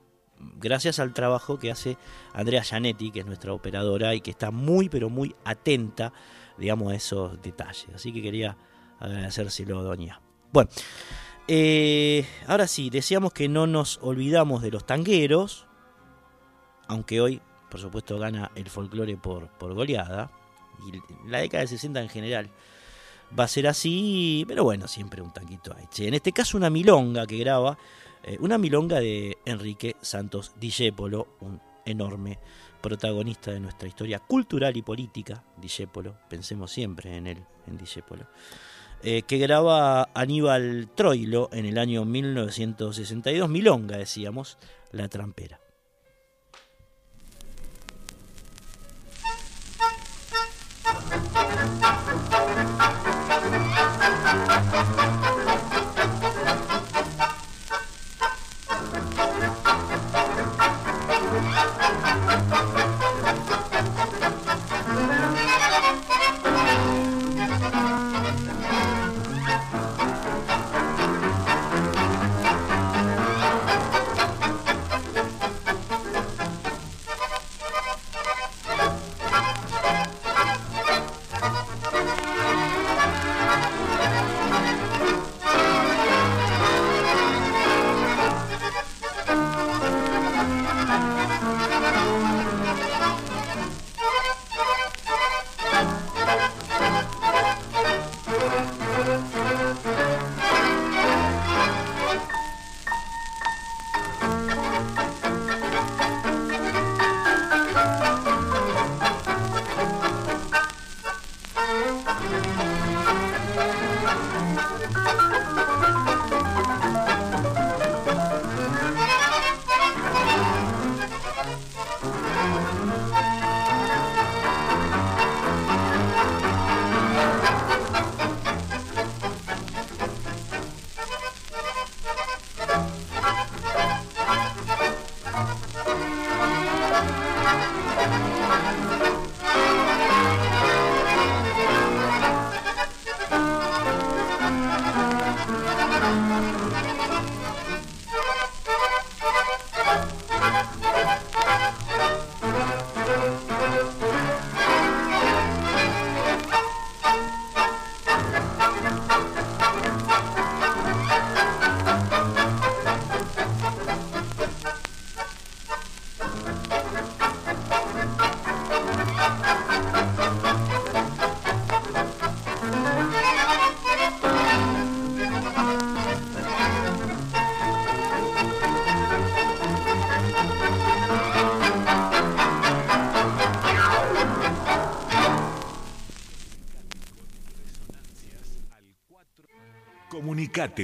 [0.57, 1.99] gracias al trabajo que hace
[2.33, 6.13] Andrea Gianetti, que es nuestra operadora y que está muy, pero muy atenta,
[6.57, 7.89] digamos, a esos detalles.
[7.95, 8.57] Así que quería
[8.99, 10.21] agradecérselo, doña.
[10.53, 10.71] Bueno,
[11.49, 15.67] eh, ahora sí, decíamos que no nos olvidamos de los tangueros,
[16.89, 17.41] aunque hoy,
[17.71, 20.31] por supuesto, gana el folclore por, por goleada,
[20.87, 22.51] y la década del 60 en general
[23.39, 25.87] va a ser así, pero bueno, siempre un tanquito ahí.
[26.07, 27.79] En este caso una milonga que graba
[28.23, 32.39] eh, una milonga de Enrique Santos Discépolo, un enorme
[32.81, 38.27] protagonista de nuestra historia cultural y política, Discépolo, pensemos siempre en él, en Discépolo,
[39.03, 44.59] eh, que graba Aníbal Troilo en el año 1962, milonga decíamos,
[44.91, 45.62] La Trampera.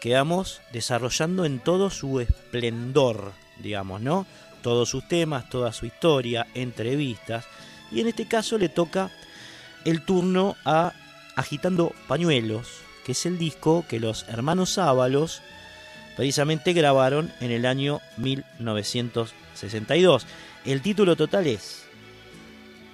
[0.00, 4.26] que vamos desarrollando en todo su esplendor, digamos, ¿no?
[4.62, 7.44] Todos sus temas, toda su historia, entrevistas.
[7.90, 9.10] Y en este caso le toca
[9.84, 10.92] el turno a
[11.34, 12.68] Agitando Pañuelos,
[13.04, 15.42] que es el disco que los hermanos Ábalos
[16.16, 20.26] precisamente grabaron en el año 1962.
[20.64, 21.84] El título total es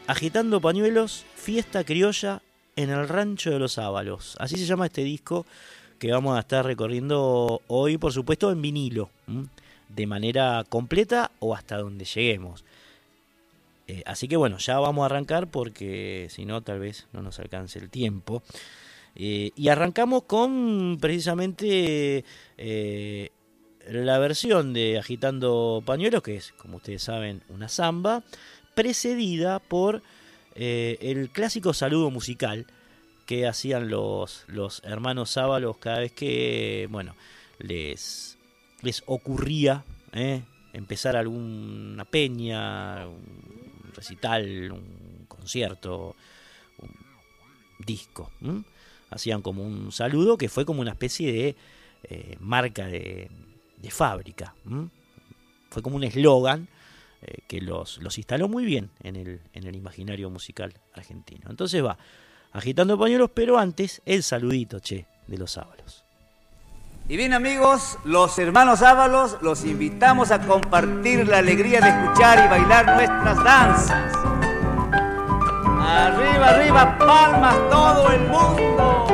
[0.07, 2.43] Agitando Pañuelos, Fiesta Criolla
[2.77, 4.37] en el Rancho de los Ábalos.
[4.39, 5.47] Así se llama este disco
[5.99, 9.09] que vamos a estar recorriendo hoy, por supuesto, en vinilo,
[9.89, 12.65] de manera completa o hasta donde lleguemos.
[13.87, 17.39] Eh, así que bueno, ya vamos a arrancar porque si no, tal vez no nos
[17.39, 18.43] alcance el tiempo.
[19.15, 22.25] Eh, y arrancamos con precisamente
[22.57, 23.31] eh,
[23.89, 28.23] la versión de Agitando Pañuelos, que es, como ustedes saben, una samba,
[28.75, 30.03] precedida por
[30.55, 32.67] eh, el clásico saludo musical
[33.27, 37.15] que hacían los, los hermanos Sábalos cada vez que, bueno,
[37.59, 38.39] les,
[38.81, 39.85] les ocurría
[40.73, 46.17] empezar alguna peña, un recital, un concierto,
[46.79, 46.91] un
[47.79, 48.31] disco
[49.13, 51.57] hacían como un saludo que fue como una especie de
[52.05, 53.31] eh, marca de,
[53.91, 54.55] fábrica.
[55.71, 56.69] Fue como un eslogan
[57.21, 61.51] eh, que los, instaló muy bien en el, en el imaginario musical argentino.
[61.51, 61.99] Entonces va,
[62.53, 66.05] agitando pañuelos, pero antes el saludito, che, de los Ábalos.
[67.09, 72.49] Y bien amigos, los hermanos Ábalos los invitamos a compartir la alegría de escuchar y
[72.49, 74.22] bailar nuestras danzas.
[75.95, 79.07] Arriba, arriba, palmas todo el mundo.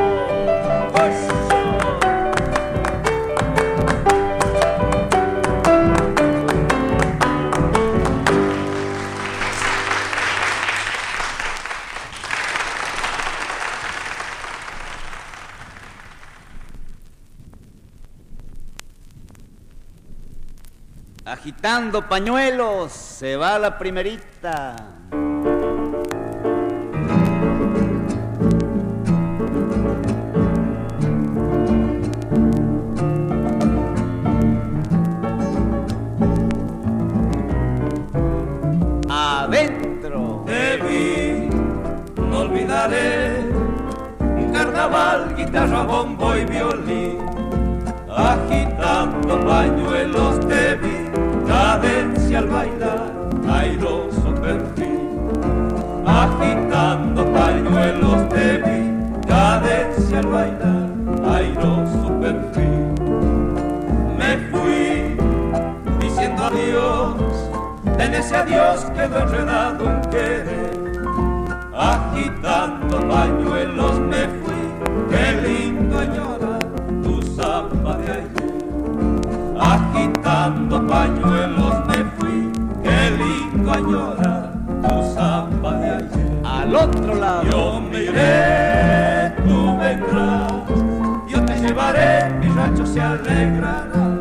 [21.24, 24.98] Agitando pañuelos, se va la primerita.
[42.87, 47.18] Un carnaval, guitarra, bombo y violín.
[48.09, 51.11] Agitando pañuelos te vi
[51.45, 53.12] cadencia al bailar,
[53.51, 55.11] airoso perfil.
[56.07, 60.89] Agitando pañuelos te vi, cadencia al bailar,
[61.35, 62.95] airoso perfil.
[64.16, 65.16] Me fui
[65.99, 67.16] diciendo adiós,
[67.99, 70.68] en ese adiós quedó enredado un querer.
[72.19, 74.62] Agitando pañuelos me fui,
[75.09, 76.59] qué lindo añora
[77.03, 78.49] tu zapa de ayer
[79.61, 82.53] agitando pañuelos me fui,
[82.83, 84.53] qué lindo añora
[84.83, 86.41] tu samba de ayer.
[86.45, 87.43] Al otro lado.
[87.51, 90.53] Yo me iré, tú vendrás,
[91.29, 94.21] yo te llevaré, mi rancho se alegrará.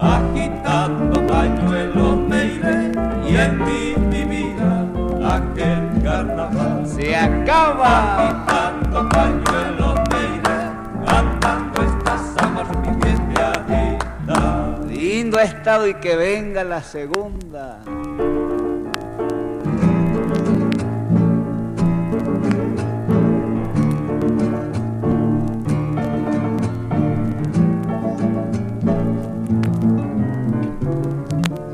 [0.00, 2.92] Agitando pañuelos me iré
[3.28, 3.89] y en mí
[7.20, 8.28] acaba.
[8.28, 10.60] Agitando pañuelos me iré,
[11.06, 12.64] cantando estas samba
[14.88, 17.80] Lindo ha estado y que venga la segunda.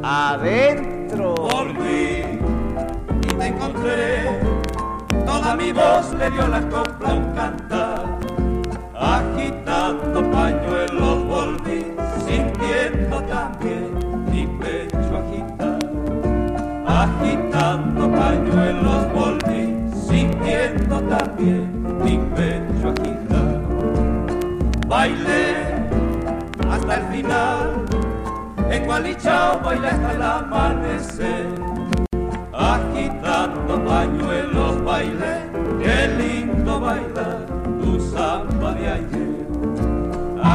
[0.03, 1.35] Adentro.
[1.35, 2.23] Volví
[3.23, 4.26] y te encontré.
[5.47, 8.05] A mi voz le dio la copla un cantar,
[8.99, 11.87] agitando pañuelos volví,
[12.27, 13.95] sintiendo también
[14.29, 15.79] mi pecho agitar.
[16.85, 19.63] Agitando pañuelos volví,
[20.09, 21.71] sintiendo también
[22.03, 23.61] mi pecho agitar.
[24.89, 25.47] Bailé
[26.69, 27.85] hasta el final,
[28.69, 31.47] en Gualichao bailé hasta el amanecer,
[32.53, 33.56] agitando
[33.97, 35.35] pañuelos bailé,
[35.83, 37.39] qué lindo bailar
[37.81, 39.47] tu samba de ayer,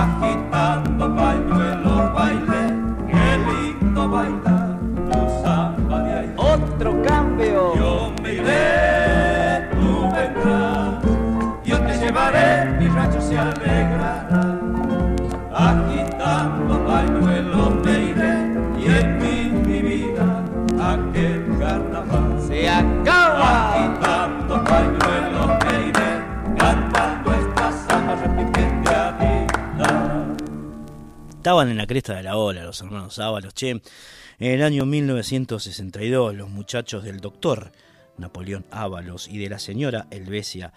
[0.02, 2.64] agitando pañuelos bailé,
[3.12, 4.70] qué lindo bailar
[5.12, 6.36] tu samba de ayer.
[6.38, 7.74] Otro cambio.
[7.76, 11.04] Yo me iré, tú vendrás,
[11.66, 13.81] yo te llevaré, mi rancho se alegrará.
[31.52, 33.72] Estaban en la cresta de la ola los hermanos Ábalos, che.
[33.72, 33.82] En
[34.40, 37.74] el año 1962, los muchachos del doctor
[38.18, 40.72] Napoleón Ábalos y de la señora Elvesia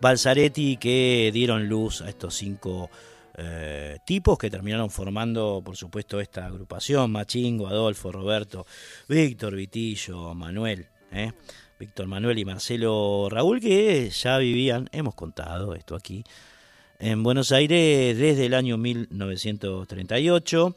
[0.00, 2.90] Balzaretti que dieron luz a estos cinco
[3.38, 8.66] eh, tipos que terminaron formando, por supuesto, esta agrupación: Machingo, Adolfo, Roberto,
[9.08, 11.32] Víctor, Vitillo, Manuel, ¿eh?
[11.76, 16.22] Víctor Manuel y Marcelo Raúl, que ya vivían, hemos contado esto aquí,
[17.00, 20.76] en Buenos Aires desde el año 1938.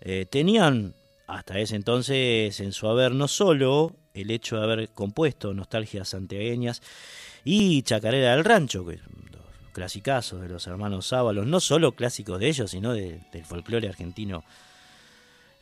[0.00, 0.94] Eh, tenían
[1.26, 6.82] hasta ese entonces en su haber no solo el hecho de haber compuesto nostalgias santiagueñas
[7.44, 9.42] y Chacarera del Rancho, que los
[9.72, 14.44] clasicazos de los hermanos Sábalos, no solo clásicos de ellos, sino de- del folclore argentino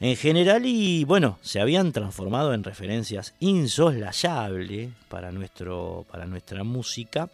[0.01, 7.29] en general y bueno, se habían transformado en referencias insoslayables para, nuestro, para nuestra música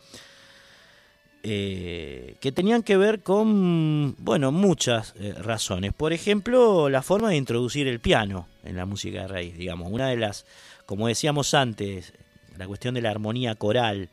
[1.48, 5.92] eh, que tenían que ver con, bueno, muchas eh, razones.
[5.92, 9.92] Por ejemplo, la forma de introducir el piano en la música de raíz, digamos.
[9.92, 10.44] Una de las,
[10.86, 12.14] como decíamos antes,
[12.58, 14.08] la cuestión de la armonía coral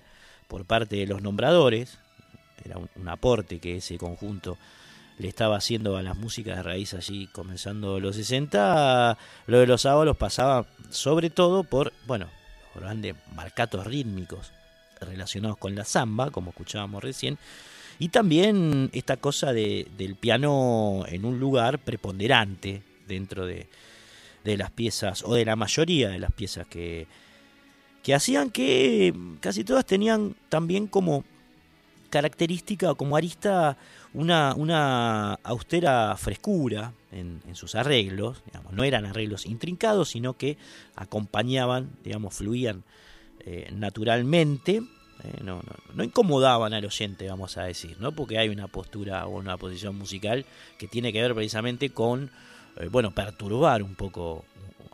[0.48, 1.98] por parte de los nombradores,
[2.64, 4.60] era un, aporte que ese conjunto
[5.18, 9.18] le estaba haciendo a las músicas de raíz allí comenzando los 60,
[9.48, 12.28] lo de los ábalos pasaba sobre todo por, bueno,
[12.76, 14.52] los grandes marcatos rítmicos
[15.06, 17.38] relacionados con la samba, como escuchábamos recién,
[18.00, 23.68] y también esta cosa de, del piano en un lugar preponderante dentro de,
[24.44, 27.08] las piezas, o de la mayoría de las piezas que,
[28.02, 31.24] que hacían que casi todas tenían también como
[32.14, 33.76] característica como arista
[34.14, 40.58] una, una austera frescura en, sus arreglos, no eran arreglos intrincados, sino que
[40.96, 42.84] acompañaban, digamos, fluían
[43.46, 44.82] eh, naturalmente,
[45.24, 45.62] eh, no,
[45.94, 48.14] no, incomodaban al oyente, vamos a decir, ¿no?
[48.14, 50.46] porque hay una postura o una posición musical
[50.78, 52.32] que tiene que ver precisamente con,
[52.78, 54.46] eh, bueno, perturbar un poco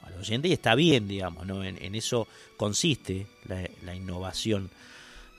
[0.02, 1.64] al oyente y está bien, digamos, ¿no?
[1.64, 2.28] en, eso
[2.58, 4.72] consiste la, innovación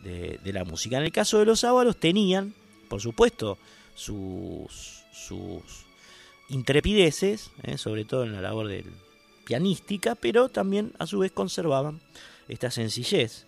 [0.05, 0.99] de, la música.
[0.99, 2.55] En el caso de los ábalos tenían,
[2.89, 3.59] por supuesto,
[3.97, 5.63] sus, sus
[6.49, 8.87] intrepideces, sobre todo en la labor del
[9.45, 12.01] pianística, pero también a su vez conservaban
[12.51, 13.47] esta sencillez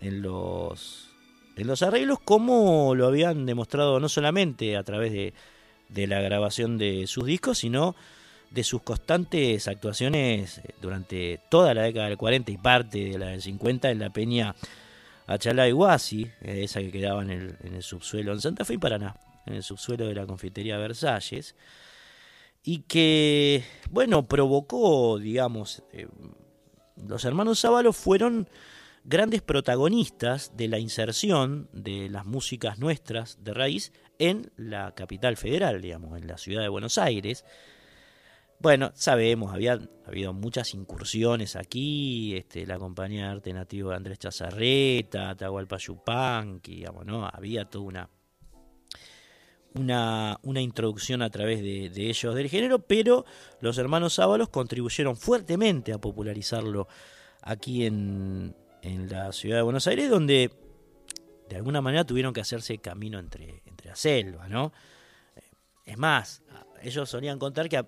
[0.00, 1.08] en los,
[1.56, 5.34] en los arreglos, como lo habían demostrado no solamente a través de,
[5.88, 7.96] de la grabación de sus discos, sino
[8.50, 13.42] de sus constantes actuaciones durante toda la década del 40 y parte de la del
[13.42, 14.54] 50 en la peña
[15.26, 18.78] Achalá y Guasi, esa que quedaba en el, en el subsuelo en Santa Fe y
[18.78, 19.16] Paraná,
[19.46, 21.56] en el subsuelo de la confitería Versalles,
[22.62, 26.06] y que, bueno, provocó, digamos, eh,
[26.96, 28.48] los hermanos Sábalos fueron
[29.04, 35.80] grandes protagonistas de la inserción de las músicas nuestras de raíz en la capital federal,
[35.80, 37.44] digamos, en la ciudad de Buenos Aires.
[38.60, 44.18] Bueno, sabemos, había habido muchas incursiones aquí, este, la compañía de arte nativo de Andrés
[44.20, 47.28] Chazarreta, Atahualpa Yupanqui, digamos, ¿no?
[47.30, 48.10] Había toda una,
[49.74, 53.24] una, una introducción a través de, ellos del género, pero
[53.60, 56.88] los hermanos Ábalos contribuyeron fuertemente a popularizarlo
[57.42, 60.50] aquí en, en la ciudad de Buenos Aires, donde
[61.48, 64.72] de alguna manera tuvieron que hacerse camino entre, entre la selva, ¿no?
[65.84, 66.42] Es más,
[66.82, 67.84] ellos solían contar que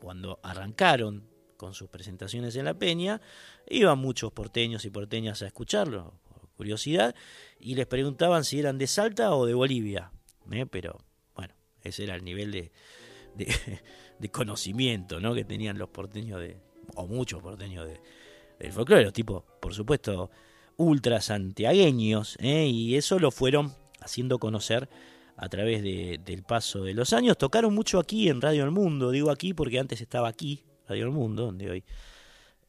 [0.00, 3.20] cuando arrancaron con sus presentaciones en la Peña,
[3.68, 7.14] iban muchos porteños y porteñas a escucharlo, por curiosidad,
[7.58, 10.12] y les preguntaban si eran de Salta o de Bolivia.
[10.52, 10.66] ¿Eh?
[10.66, 10.98] Pero
[11.34, 12.72] bueno, ese era el nivel de,
[14.18, 15.34] de, conocimiento ¿no?
[15.34, 16.58] que tenían los porteños, de,
[16.94, 18.00] o muchos porteños de,
[18.58, 20.30] del folclore, los tipos, por supuesto,
[20.76, 22.66] ultra santiagueños, ¿eh?
[22.66, 24.88] y eso lo fueron haciendo conocer
[25.36, 27.36] a través de, del paso de los años.
[27.36, 31.10] Tocaron mucho aquí en Radio El Mundo, digo aquí porque antes estaba aquí, Radio El
[31.12, 31.84] Mundo, donde hoy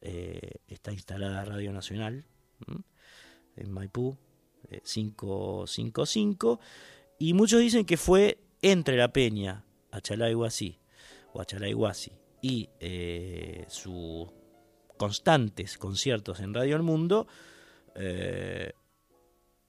[0.00, 2.24] eh, está instalada Radio Nacional
[3.56, 4.16] en Maipú,
[4.84, 6.60] 555,
[7.18, 10.78] y muchos dicen que fue entre La Peña, Achalay-Huasí,
[11.32, 11.42] o
[12.40, 12.68] y
[13.68, 14.28] sus
[14.96, 17.26] constantes conciertos en Radio El Mundo,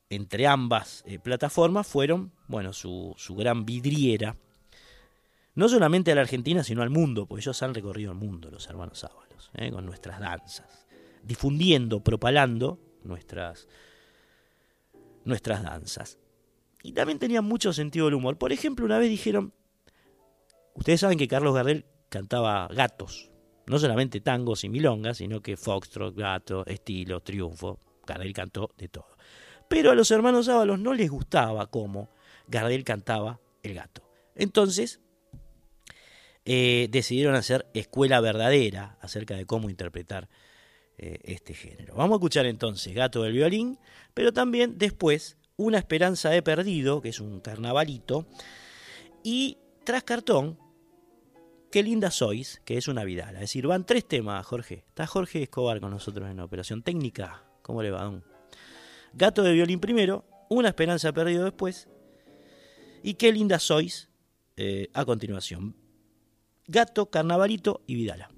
[0.09, 4.35] entre ambas plataformas fueron, bueno, su, gran vidriera
[5.55, 8.67] no solamente a la Argentina, sino al mundo, porque ellos han recorrido el mundo, los
[8.67, 9.71] hermanos Ábalos, ¿eh?
[9.71, 10.85] con nuestras danzas,
[11.23, 13.67] difundiendo, propalando nuestras,
[15.25, 16.17] nuestras danzas.
[16.81, 18.37] Y también tenían mucho sentido del humor.
[18.37, 19.53] Por ejemplo, una vez dijeron,
[20.73, 23.31] ustedes saben que Carlos Gardel cantaba gatos,
[23.67, 27.79] no solamente tangos y milongas, sino que foxtrot, gato, estilo, triunfo.
[28.07, 29.17] Gardel cantó de todo.
[29.67, 32.09] Pero a los hermanos Ábalos no les gustaba cómo
[32.47, 34.09] Gardel cantaba el gato.
[34.35, 34.99] Entonces
[36.45, 40.29] eh, decidieron hacer escuela verdadera acerca de cómo interpretar
[40.97, 41.93] eh, este género.
[41.95, 43.77] Vamos a escuchar entonces Gato del Violín,
[44.13, 48.25] pero también después Una Esperanza de Perdido, que es un carnavalito,
[49.23, 50.57] y Tras Cartón,
[51.69, 53.33] Qué linda sois, que es una vidala.
[53.33, 54.85] Es decir, van tres temas, Jorge.
[54.87, 57.43] Está Jorge Escobar con nosotros en la operación técnica.
[57.61, 58.23] ¿Cómo le va, don?
[59.13, 61.89] Gato de violín primero, Una Esperanza Perdido después,
[63.03, 64.09] y Qué linda sois
[64.55, 65.75] eh, a continuación.
[66.67, 68.31] Gato, Carnavalito y Vidala.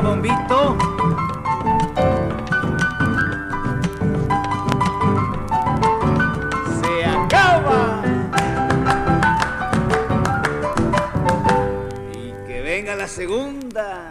[0.00, 0.76] Bombito.
[6.80, 8.02] Se acaba.
[12.12, 14.07] Y que venga la segunda.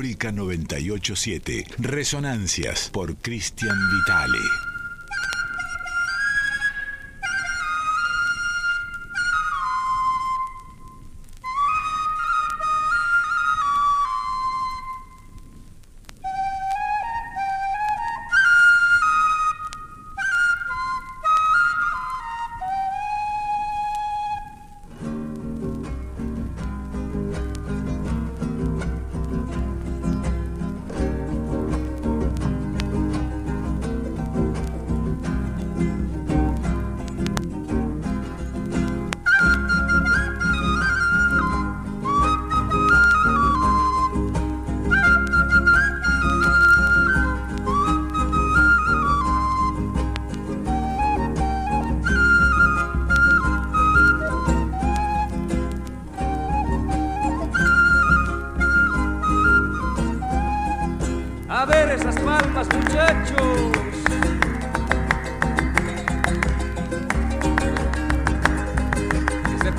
[0.00, 1.66] Folclórica 987.
[1.78, 4.69] Resonancias por Cristian Vitale.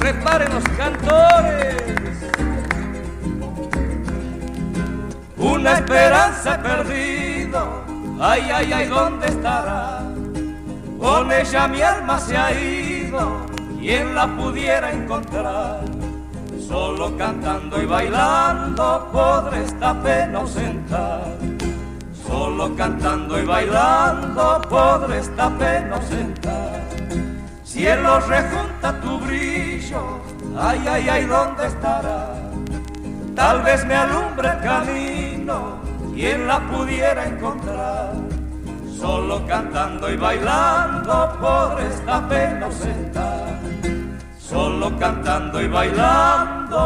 [0.02, 1.76] preparen los cantores.
[5.38, 7.64] Una esperanza perdida,
[8.19, 10.02] ay, ay, ay, ¿dónde estará?
[10.99, 13.45] Con ella mi alma se ha ido,
[13.80, 15.82] quien la pudiera encontrar.
[16.68, 21.38] Solo cantando y bailando podré esta pena ausentar.
[22.28, 26.81] Solo cantando y bailando podré esta pena ausentar
[28.27, 30.19] rejunta tu brillo,
[30.57, 32.34] ay, ay, ay, ¿dónde estará?
[33.35, 35.80] Tal vez me alumbre el camino,
[36.14, 38.14] quien la pudiera encontrar.
[38.99, 43.60] Solo cantando y bailando por esta pena sentar.
[44.38, 46.81] solo cantando y bailando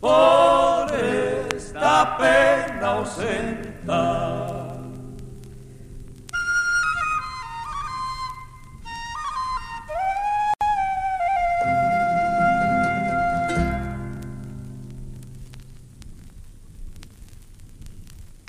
[0.00, 0.90] por
[1.54, 4.67] esta pena ausenta.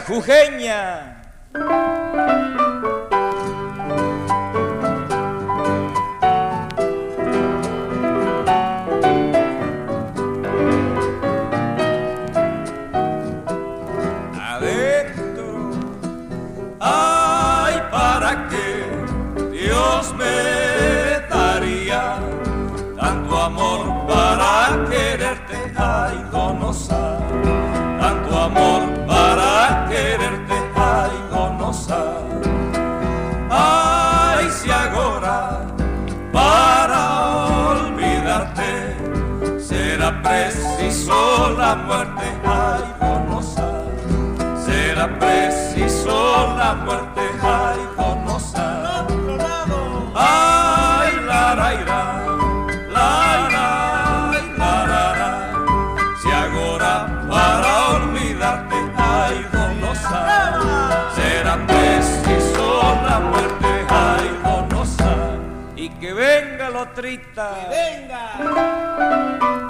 [0.00, 1.11] Samba
[40.22, 40.62] jujeña.
[41.58, 43.84] la muerte, ay, conocer.
[44.64, 48.60] Será preciso la muerte, ay, conocer.
[50.14, 52.12] Ay, la, la, la,
[52.92, 53.06] la,
[54.58, 55.30] la, la,
[56.22, 56.94] Si ahora
[57.28, 60.52] para olvidarte, ay, conocer.
[61.14, 65.40] Será preciso la muerte, ay, conocer.
[65.76, 67.50] Y que venga lo trita.
[67.54, 69.61] Que venga.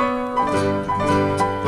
[0.63, 1.62] Thank you.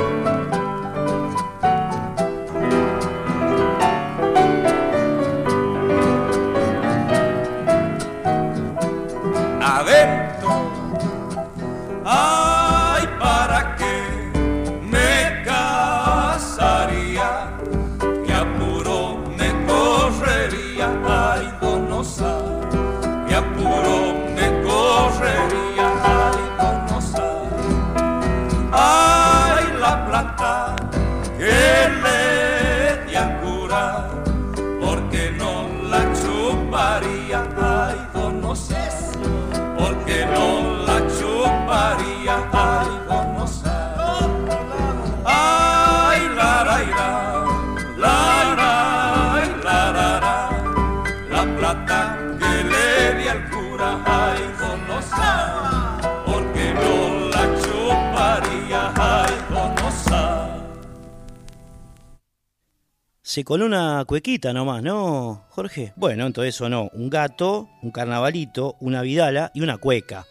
[63.34, 65.92] Se coló una cuequita nomás, ¿no, Jorge?
[65.96, 70.24] Bueno, entonces sonó un gato, un carnavalito, una vidala y una cueca.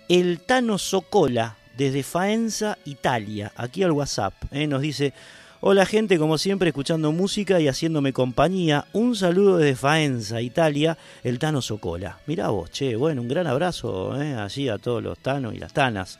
[0.09, 4.33] el Tano Socola desde Faenza, Italia, aquí al WhatsApp.
[4.51, 5.13] Eh, nos dice,
[5.61, 8.85] hola gente, como siempre, escuchando música y haciéndome compañía.
[8.93, 12.19] Un saludo desde Faenza, Italia, el Tano Socola.
[12.27, 15.73] Mirá vos, che, bueno, un gran abrazo eh, allí a todos los Tanos y las
[15.73, 16.19] Tanas.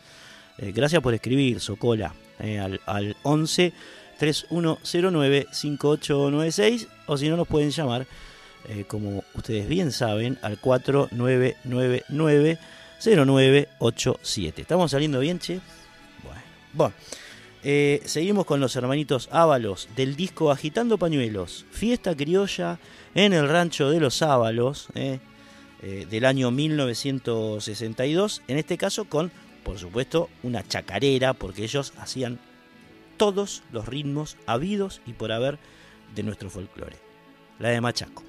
[0.58, 3.74] Eh, gracias por escribir, Socola, eh, al, al 11
[4.18, 8.08] 3109 5896 o si no nos pueden llamar,
[8.68, 12.58] eh, como ustedes bien saben, al 4999
[13.00, 14.62] 0987.
[14.62, 15.60] ¿Estamos saliendo bien, che?
[16.24, 16.42] Bueno,
[16.74, 16.94] bueno.
[17.64, 22.80] Eh, seguimos con los hermanitos Ábalos del disco Agitando Pañuelos, fiesta criolla
[23.16, 25.20] en el rancho de los Ábalos eh,
[25.82, 29.32] eh, del año 1962, en este caso con,
[29.64, 32.40] por supuesto, una chacarera, porque ellos hacían
[33.18, 35.58] todos los ritmos habidos y por haber
[36.14, 36.98] de nuestro folclore,
[37.60, 38.24] la de Machaco.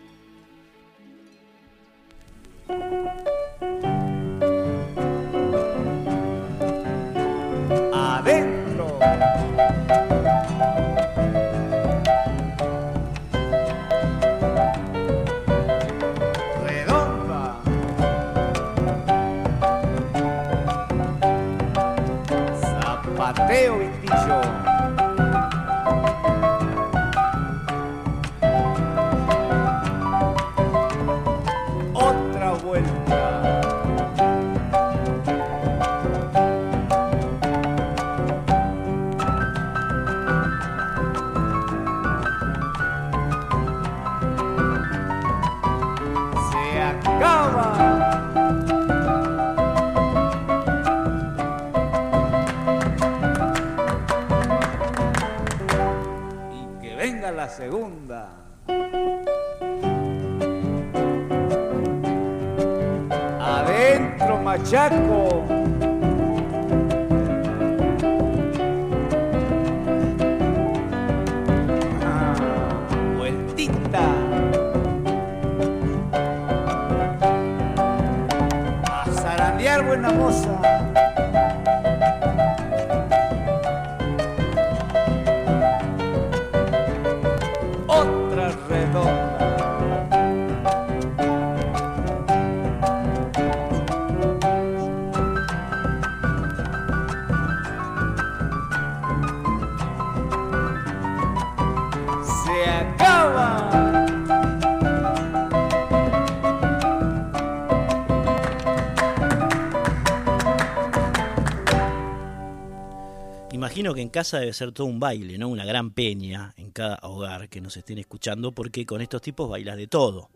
[113.94, 115.48] Que en casa debe ser todo un baile, ¿no?
[115.48, 119.76] Una gran peña en cada hogar que nos estén escuchando, porque con estos tipos bailas
[119.76, 120.30] de todo.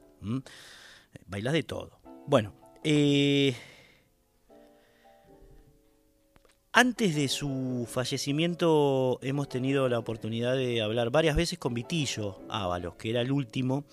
[1.26, 2.00] Bailas de todo.
[2.26, 3.54] Bueno, eh,
[6.72, 12.94] antes de su fallecimiento hemos tenido la oportunidad de hablar varias veces con Vitillo Ábalos,
[12.94, 13.84] que era el último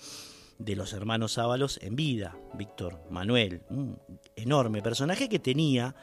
[0.58, 4.00] de los hermanos Ábalos en vida, Víctor Manuel, un
[4.36, 5.96] enorme personaje que tenía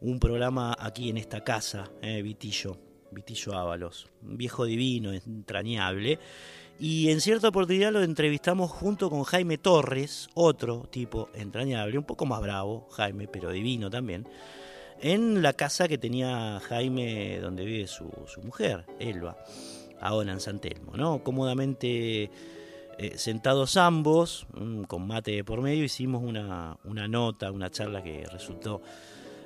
[0.00, 6.18] un programa aquí en esta casa, eh, Vitillo, Vitillo Ábalos, un viejo divino, entrañable.
[6.78, 12.24] Y en cierta oportunidad lo entrevistamos junto con Jaime Torres, otro tipo entrañable, un poco
[12.24, 14.26] más bravo, Jaime, pero divino también,
[15.00, 19.36] en la casa que tenía Jaime donde vive su, su mujer, Elba,
[20.00, 21.22] ahora en San Telmo, ¿no?
[21.22, 22.30] Cómodamente
[23.02, 28.26] eh, sentados ambos, mm, con mate por medio, hicimos una, una nota, una charla que
[28.30, 28.82] resultó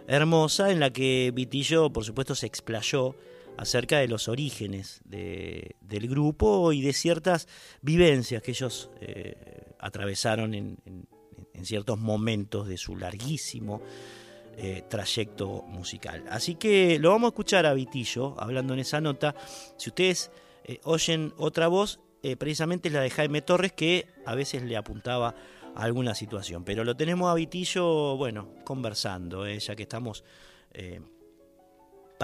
[0.08, 3.14] hermosa en la que Vitillo, por supuesto, se explayó
[3.56, 7.46] acerca de los orígenes de- del grupo y de ciertas
[7.82, 10.78] vivencias que ellos eh, atravesaron en,
[11.62, 13.80] ciertos momentos de su larguísimo
[14.58, 16.22] eh, trayecto musical.
[16.28, 19.34] Así que lo vamos a escuchar a Vitillo hablando en esa nota.
[19.78, 20.30] Si ustedes
[20.64, 22.00] eh, oyen otra voz,
[22.38, 25.34] precisamente es la de Jaime Torres, que a veces le apuntaba
[25.74, 26.64] a alguna situación.
[26.64, 30.22] Pero lo tenemos a Vitillo, bueno, conversando, ya que estamos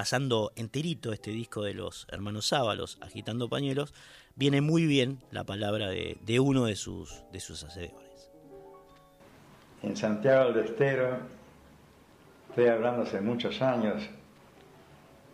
[0.01, 3.93] pasando enterito este disco de los hermanos Sábalos, agitando pañuelos,
[4.35, 8.31] viene muy bien la palabra de, de uno de sus, de sus hacedores.
[9.83, 11.19] En Santiago del Estero,
[12.49, 14.03] estoy hablando hace muchos años,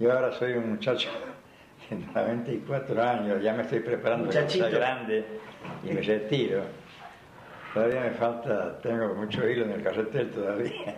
[0.00, 1.10] y ahora soy un muchacho
[2.14, 5.24] 94 años, ya me estoy preparando para ser grande
[5.84, 6.64] y me retiro.
[7.72, 10.96] Todavía me falta, tengo mucho hilo en el carretel todavía.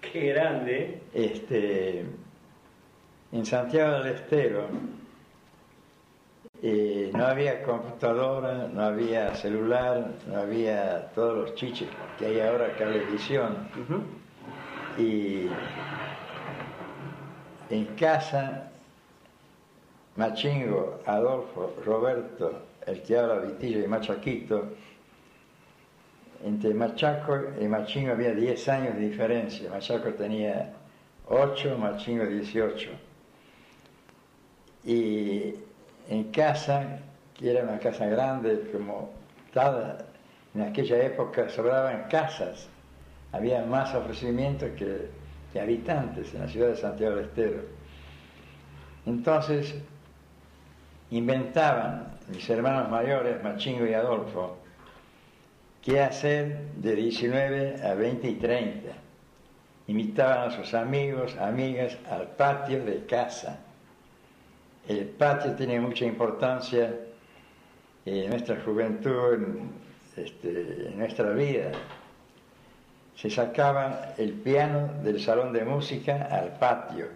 [0.00, 1.02] Qué grande.
[1.12, 2.06] Este,
[3.32, 4.68] en Santiago del Estero
[6.62, 11.88] eh, no había computadora, no había celular, no había todos los chiches
[12.18, 13.68] que hay ahora, cablevisión.
[14.96, 15.48] Y
[17.68, 18.70] en casa,
[20.14, 24.68] Machingo, Adolfo, Roberto, el que habla Vitillo y Machaquito,
[26.44, 29.70] entre Machaco y Machingo había 10 años de diferencia.
[29.70, 30.74] Machaco tenía
[31.26, 33.11] 8, Machingo 18.
[34.84, 35.54] Y
[36.08, 36.98] en casa,
[37.34, 39.10] que era una casa grande, como
[39.52, 40.04] tal,
[40.54, 42.68] en aquella época sobraban casas,
[43.32, 45.08] había más ofrecimientos que,
[45.52, 47.62] que habitantes en la ciudad de Santiago del Estero.
[49.06, 49.74] Entonces,
[51.10, 54.56] inventaban mis hermanos mayores, Machingo y Adolfo,
[55.82, 58.92] qué hacer de 19 a 20 y 30.
[59.88, 63.58] Invitaban a sus amigos, amigas al patio de casa.
[64.88, 66.94] El patio tiene mucha importancia
[68.04, 69.70] en nuestra juventud, en,
[70.16, 71.70] este, en nuestra vida.
[73.14, 77.06] Se sacaba el piano del salón de música al patio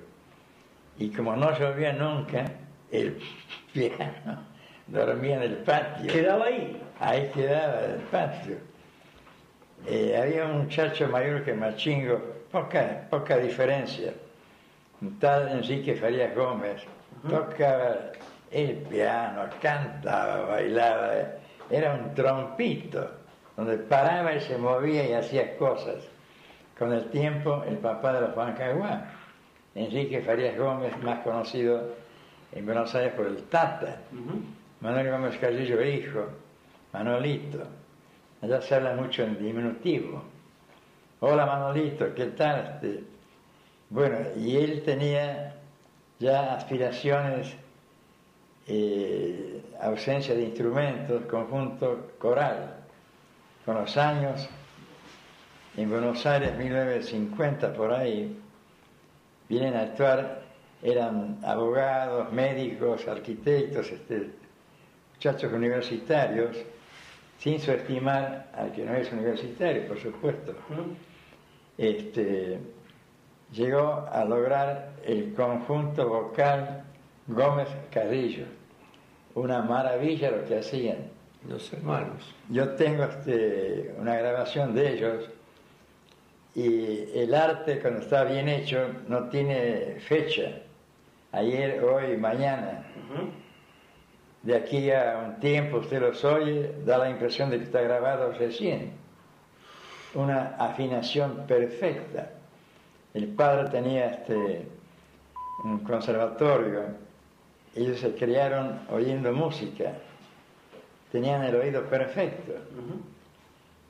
[0.98, 2.44] y como no llovía nunca,
[2.90, 3.18] el
[3.72, 4.44] piano
[4.86, 6.12] dormía en el patio.
[6.12, 6.80] ¿Quedaba ahí?
[7.00, 8.56] Ahí quedaba el patio.
[9.86, 12.18] Eh, había un muchacho mayor que Machingo,
[12.50, 14.14] poca, poca diferencia,
[15.00, 16.82] un tal Enrique Farías Gómez,
[17.28, 17.96] tocaba
[18.50, 21.12] el piano, cantaba, bailaba,
[21.70, 23.10] era un trompito,
[23.56, 26.04] donde paraba y se movía y hacía cosas.
[26.78, 29.10] Con el tiempo, el papá de los Bancaguá,
[29.74, 31.94] Enrique Farías Gómez, más conocido
[32.52, 33.96] en Buenos Aires por el Tata,
[34.80, 36.26] Manuel Gómez Carrillo, hijo,
[36.92, 37.62] Manolito.
[38.42, 40.22] Allá se habla mucho en diminutivo.
[41.20, 42.80] Hola Manolito, ¿qué tal?
[42.82, 43.04] Este,
[43.88, 45.55] bueno, y él tenía
[46.18, 47.54] ya aspiraciones,
[48.66, 52.76] eh, ausencia de instrumentos, conjunto coral.
[53.64, 54.48] Con los años,
[55.76, 58.36] en Buenos Aires, 1950 por ahí,
[59.48, 60.42] vienen a actuar,
[60.82, 64.30] eran abogados, médicos, arquitectos, este,
[65.14, 66.56] muchachos universitarios,
[67.38, 70.54] sin subestimar al que no es universitario, por supuesto.
[71.76, 72.58] Este,
[73.56, 76.84] llegó a lograr el conjunto vocal
[77.26, 78.44] Gómez Carrillo.
[79.34, 81.10] Una maravilla lo que hacían.
[81.48, 82.34] Los hermanos.
[82.50, 85.30] Yo tengo este, una grabación de ellos
[86.54, 90.62] y el arte cuando está bien hecho no tiene fecha.
[91.32, 92.86] Ayer, hoy, mañana.
[94.42, 98.32] De aquí a un tiempo usted los oye, da la impresión de que está grabado
[98.32, 98.92] recién.
[100.14, 102.30] Una afinación perfecta.
[103.16, 104.68] El padre tenía este,
[105.64, 106.82] un conservatorio,
[107.74, 109.94] ellos se criaron oyendo música,
[111.10, 112.52] tenían el oído perfecto.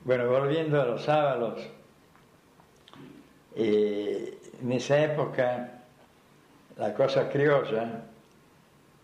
[0.05, 1.59] Bueno, volviendo a los sábados,
[3.57, 5.71] eh, en esa época
[6.77, 8.03] la cosa criolla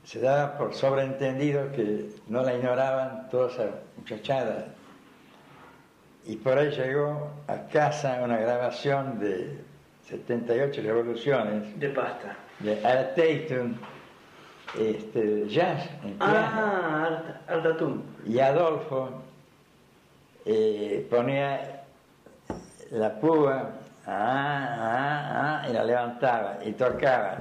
[0.06, 4.68] se daba por sobreentendido que no la ignoraban toda esa muchachada.
[6.26, 9.73] Y por ahí llegó a casa una grabación de
[10.10, 11.80] 78 revoluciones.
[11.80, 12.36] De pasta.
[12.60, 13.76] De Art Tatum,
[14.78, 18.02] este, jazz en Ah, Aldatum.
[18.26, 19.10] Y Adolfo
[20.46, 21.84] eh, ponía
[22.92, 23.72] la púa
[24.06, 27.38] ah, ah, ah, y la levantaba y tocaba.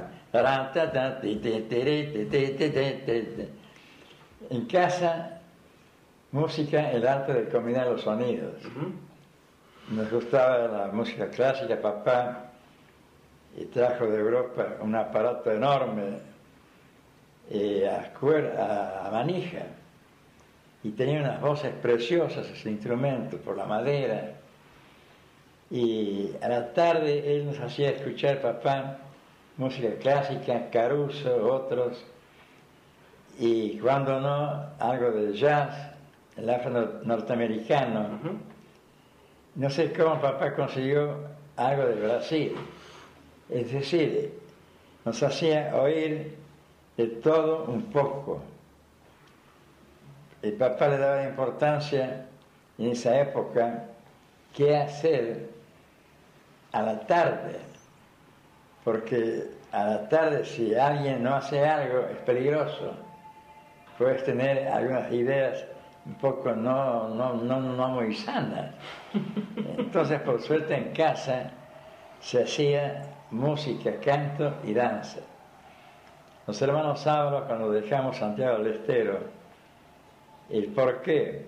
[4.50, 5.40] En casa,
[6.30, 8.54] música, el arte de combinar los sonidos.
[9.90, 12.51] Nos gustaba la música clásica, papá
[13.56, 16.18] y trajo de Europa un aparato enorme
[17.50, 18.12] eh, a,
[18.62, 19.66] a, a, manija
[20.82, 24.32] y tenía unas voces preciosas ese instrumento por la madera.
[25.70, 28.98] Y a la tarde él nos hacía escuchar papá
[29.56, 32.04] música clásica, Caruso, otros
[33.38, 35.74] y cuando no algo de jazz
[36.36, 38.18] el afro norteamericano
[39.54, 41.16] no sé cómo papá consiguió
[41.56, 42.54] algo de Brasil
[43.54, 44.38] es decir,
[45.04, 46.36] nos hacía oír
[46.96, 48.40] de todo un poco.
[50.42, 52.26] El papá le daba importancia
[52.78, 53.84] en esa época
[54.54, 55.50] qué hacer
[56.72, 57.58] a la tarde,
[58.84, 62.94] porque a la tarde si alguien no hace algo es peligroso.
[63.98, 65.64] Puedes tener algunas ideas
[66.04, 68.74] un poco no, no, no, no muy sanas.
[69.78, 71.50] Entonces, por suerte en casa
[72.20, 73.02] se hacía
[73.32, 75.20] música, canto y danza.
[76.46, 79.20] Los hermanos Sábalos, cuando dejamos Santiago del Estero,
[80.50, 81.46] el por qué.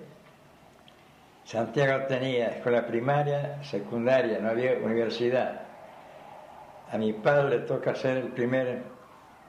[1.44, 5.60] Santiago tenía escuela primaria, secundaria, no había universidad.
[6.90, 8.82] A mi padre le toca ser el primer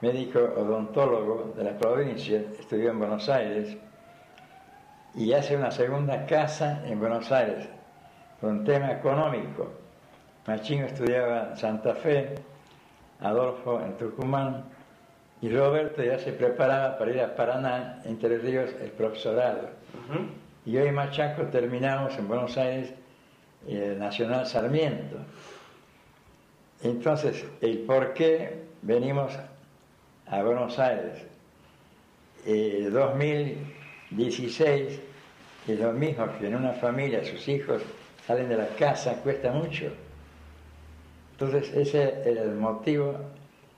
[0.02, 3.76] médico odontólogo de la provincia, estudió en Buenos Aires
[5.14, 7.66] y hace una segunda casa en Buenos Aires
[8.40, 9.85] por un tema económico.
[10.46, 12.36] Machingo estudiaba en Santa Fe,
[13.20, 14.64] Adolfo en Tucumán
[15.42, 19.68] y Roberto ya se preparaba para ir a Paraná, Entre Ríos, el profesorado.
[20.64, 22.92] Y yo y Machaco terminamos en Buenos Aires
[23.66, 25.16] el Nacional Sarmiento.
[26.82, 29.32] Entonces, el por qué venimos
[30.26, 31.24] a Buenos Aires.
[32.46, 35.00] Eh, 2016
[35.66, 37.82] es lo mismo que en una familia sus hijos
[38.26, 39.90] salen de la casa, cuesta mucho.
[41.38, 43.14] Entonces ese era el motivo.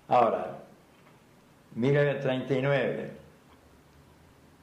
[0.06, 0.59] Ahora,
[1.74, 3.10] 1939,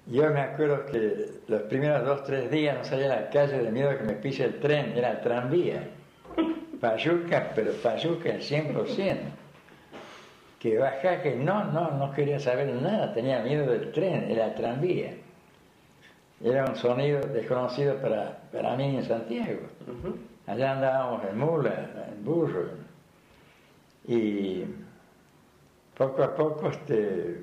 [0.07, 3.69] yo me acuerdo que los primeros dos, tres días no salía a la calle de
[3.69, 5.89] miedo que me pise el tren, era el tranvía.
[6.79, 9.17] Payuca, pero Payuca el 100%.
[10.59, 14.55] Que bajá, que no, no, no quería saber nada, tenía miedo del tren, era el
[14.55, 15.15] tranvía.
[16.41, 19.61] Era un sonido desconocido para, para mí en Santiago.
[20.47, 22.84] Allá andábamos en mula, en burro.
[24.07, 24.63] Y
[25.97, 27.41] poco a poco este,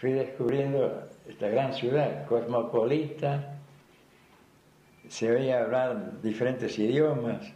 [0.00, 3.54] fui descubriendo esta gran ciudad, cosmopolita,
[5.08, 7.52] se oía hablar diferentes idiomas.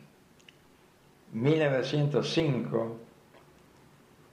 [1.32, 2.96] 1905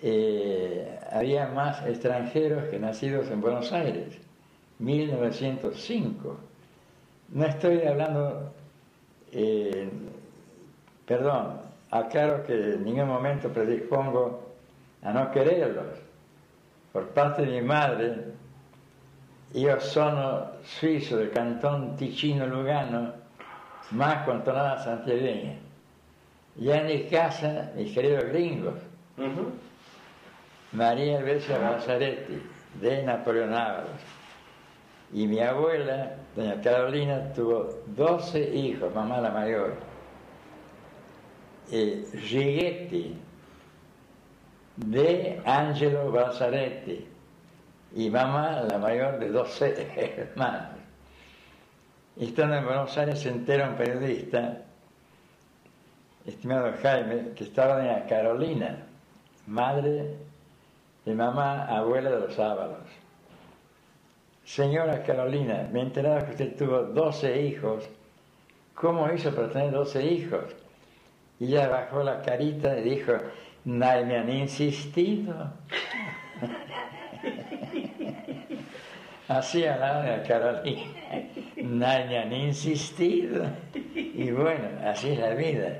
[0.02, 4.18] eh, había más extranjeros que nacidos en Buenos Aires.
[4.80, 6.38] 1905.
[7.30, 8.54] No estoy hablando,
[9.32, 9.90] eh,
[11.06, 11.65] perdón,
[12.00, 14.54] aclaro que en ningún momento predispongo
[15.02, 16.00] a no quererlos.
[16.92, 18.34] Por parte de mi madre,
[19.54, 23.14] io sono suizo del cantón Ticino Lugano,
[23.92, 25.58] más contonada santiagueña.
[26.58, 28.76] Ya en mi casa, mis queridos gringos,
[30.72, 32.42] María Elvesia Balzaretti,
[32.82, 34.02] de Napoleón Ábalos,
[35.14, 39.95] y mi abuela, doña Carolina, tuvo 12 hijos, mamá la mayor.
[41.72, 43.18] Eh, Righetti,
[44.76, 47.08] de Angelo Balzaretti,
[47.96, 49.88] y mamá la mayor de 12
[50.18, 50.80] hermanos.
[52.18, 54.62] Estando en Buenos Aires se entera un periodista,
[56.26, 58.86] estimado Jaime, que estaba doña Carolina,
[59.48, 60.16] madre
[61.04, 62.88] de mamá, abuela de los Ábalos.
[64.44, 67.90] Señora Carolina, me he enterado que usted tuvo 12 hijos.
[68.76, 70.65] ¿Cómo hizo para tener 12 hijos?
[71.40, 73.14] Y ella bajó la carita y dijo,
[73.66, 75.54] nadie me han insistido.
[79.28, 80.84] Así hablaba Carolina,
[81.58, 83.44] nadie me han insistido.
[83.96, 85.80] Y bueno, así es la vida.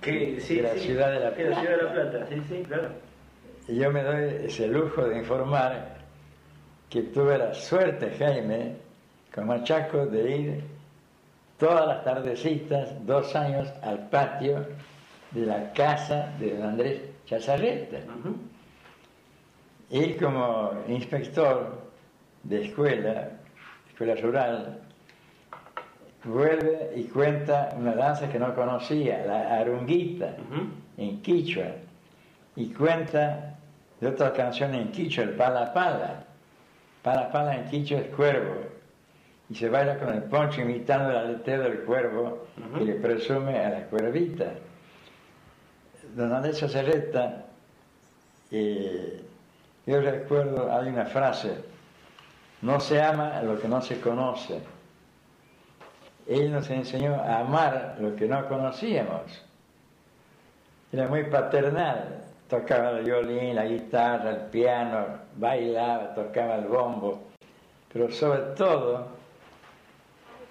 [0.00, 1.50] que la ciudad de La Plata.
[1.50, 2.88] la ciudad de La Plata, sí, sí, claro.
[3.68, 5.98] Y yo me doy ese lujo de informar
[6.90, 8.76] que tuve la suerte, Jaime,
[9.32, 10.64] con Machaco, de ir
[11.58, 14.66] todas las tardecitas, dos años, al patio
[15.30, 17.98] de la casa de don Andrés Chazarreta.
[19.90, 21.82] Él como inspector
[22.42, 23.28] de escuela,
[23.88, 24.80] escuela rural,
[26.24, 30.36] vuelve y cuenta una danza que no conocía, la arunguita,
[30.96, 31.66] en quichua,
[32.56, 33.56] y cuenta
[34.00, 36.24] de otra canción en quichua, el pala pala.
[37.02, 38.54] Pala pala en quichua es cuervo,
[39.50, 42.46] y se baila con el poncho imitando el aleteo del cuervo
[42.80, 44.52] y le presume a la cuervita.
[46.14, 47.46] Don Andrés Sacerreta
[48.50, 49.22] eh,
[49.86, 51.56] Yo recuerdo, hay una frase,
[52.60, 54.60] no se ama lo que no se conoce.
[56.26, 59.42] Él nos enseñó a amar lo que no conocíamos.
[60.92, 67.22] Era muy paternal, tocaba el violín, la guitarra, el piano, bailaba, tocaba el bombo,
[67.92, 69.06] pero sobre todo,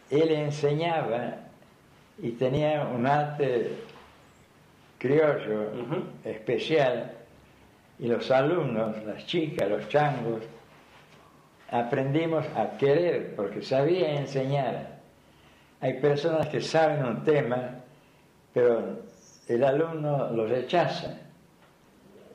[0.10, 1.36] él enseñaba
[2.18, 3.78] y tenía un arte
[4.98, 5.72] criollo
[6.24, 7.12] especial
[7.98, 10.42] y los alumnos, las chicas, los changos,
[11.70, 14.91] aprendimos a querer porque sabía enseñar.
[15.82, 17.80] Hay personas que saben un tema,
[18.54, 19.00] pero
[19.48, 21.18] el alumno lo rechaza.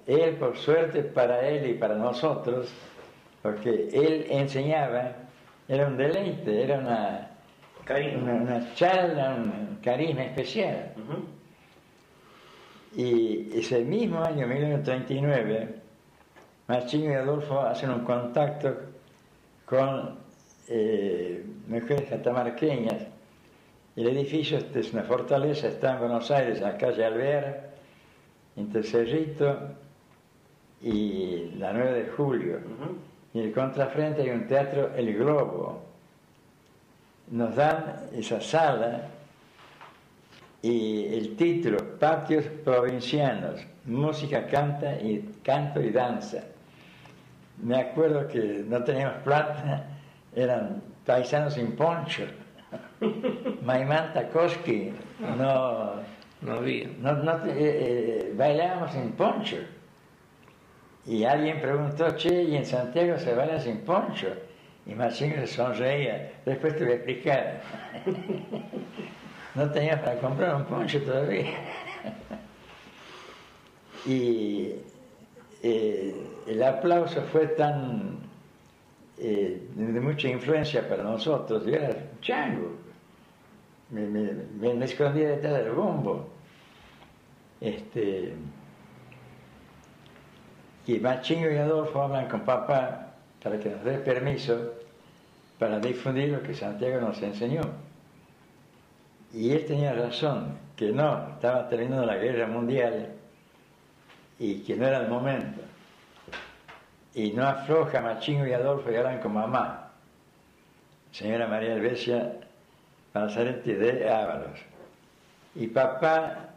[0.04, 2.68] Él, por suerte para él y para nosotros,
[3.42, 5.12] porque él enseñaba,
[5.68, 7.30] era un deleite, era una,
[8.20, 10.92] una, charla, un carisma especial.
[12.96, 15.74] Y ese mismo año, 1939,
[16.66, 18.76] Marchino y Adolfo hacen un contacto
[19.64, 20.18] con
[20.66, 23.15] eh, mujeres catamarqueñas.
[23.96, 27.70] El edificio este es una fortaleza, está en Buenos Aires, en la calle Alvear,
[28.54, 29.58] entre Cerrito
[30.82, 32.60] y la 9 de julio.
[33.32, 35.82] Y en el contrafrente hay un teatro, El Globo.
[37.30, 39.08] Nos dan esa sala
[40.60, 46.44] y el título, Patios Provincianos, Música, canta y, Canto y Danza.
[47.62, 49.86] Me acuerdo que no teníamos plata,
[50.34, 52.24] eran paisanos sin poncho.
[53.66, 54.92] Maimán Takoski,
[55.36, 55.94] no,
[56.40, 56.86] no había.
[57.00, 57.10] No,
[57.46, 59.56] eh, eh, bailábamos sin poncho.
[61.04, 64.28] Y alguien preguntó, che, ¿y en Santiago se baila sin poncho?
[64.86, 66.30] Y Machín se sonreía.
[66.44, 67.60] Después te voy a explicar.
[69.56, 71.50] no tenía para comprar un poncho todavía.
[74.06, 74.74] y
[75.64, 76.14] eh,
[76.46, 78.18] el aplauso fue tan
[79.18, 81.66] eh, de mucha influencia para nosotros.
[81.66, 82.85] Yo era chango.
[83.90, 86.28] Me, me, escondía detrás del bombo.
[87.60, 88.34] Este,
[90.86, 94.74] y Machingo y Adolfo hablan con papá para que nos dé permiso
[95.58, 97.62] para difundir lo que Santiago nos enseñó.
[99.32, 103.14] Y él tenía razón, que no, estaba terminando la guerra mundial
[104.38, 105.60] y que no era el momento.
[107.14, 109.92] Y no afloja Machingo y Adolfo y hablan con mamá,
[111.12, 112.45] señora María Albesia
[113.20, 114.58] Nazaretti de Ábalos.
[115.54, 116.50] Y papá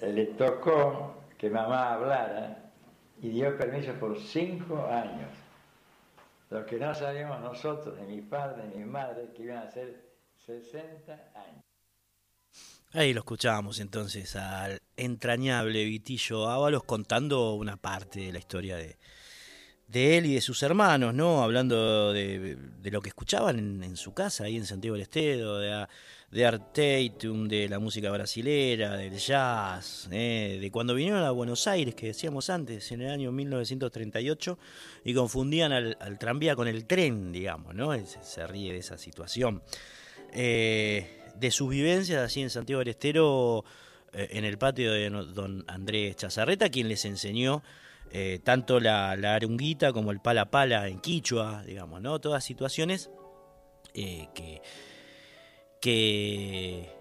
[0.00, 2.70] le tocó que mamá hablara
[3.20, 5.30] y dio permiso por cinco años.
[6.50, 10.02] Lo que no sabíamos nosotros, ni mi padre, ni mi madre, que iban a ser
[10.46, 11.64] 60 años.
[12.92, 18.96] Ahí lo escuchábamos entonces al entrañable Vitillo Ábalos contando una parte de la historia de,
[19.88, 21.42] de él y de sus hermanos, ¿no?
[21.42, 25.86] Hablando de, lo que escuchaban en, su casa, ahí en Santiago del Estero, de,
[26.30, 30.58] de Arteitum, de la música brasilera, del jazz, ¿eh?
[30.60, 34.58] de cuando vinieron a Buenos Aires, que decíamos antes, en el año 1938,
[35.04, 37.92] y confundían al, tranvía con el tren, digamos, ¿no?
[37.94, 39.62] Se, se ríe de esa situación.
[40.32, 43.64] Eh, de sus vivencias así en Santiago del Estero,
[44.12, 47.62] eh, en el patio de don Andrés Chazarreta, quien les enseñó
[48.10, 52.18] eh, tanto la, arunguita como el pala pala en quichua, digamos, ¿no?
[52.20, 53.10] Todas situaciones
[53.94, 54.28] eh,
[55.80, 56.96] que,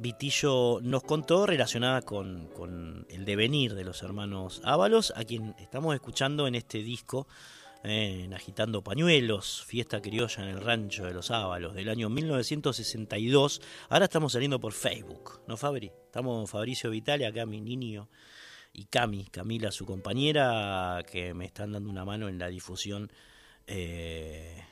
[0.00, 6.46] Vitillo nos contó relacionada con, el devenir de los hermanos Ábalos, a quien estamos escuchando
[6.46, 7.26] en este disco
[7.84, 13.60] en Agitando Pañuelos, fiesta criolla en el rancho de los Ábalos del año 1962.
[13.88, 15.90] Ahora estamos saliendo por Facebook, ¿no, Fabri?
[16.06, 18.08] Estamos Fabricio Vitale, acá mi niño
[18.72, 23.10] y Cami, Camila, su compañera, que me están dando una mano en la difusión
[23.66, 24.62] eh,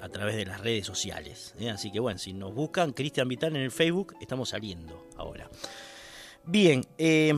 [0.00, 1.54] a través de las redes sociales.
[1.58, 1.70] ¿eh?
[1.70, 5.50] Así que bueno, si nos buscan Cristian Vital en el Facebook, estamos saliendo ahora.
[6.44, 7.34] Bien, eh,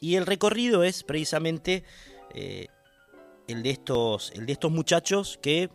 [0.00, 1.84] y el recorrido es precisamente
[2.34, 5.70] el de estos, el de estos muchachos que,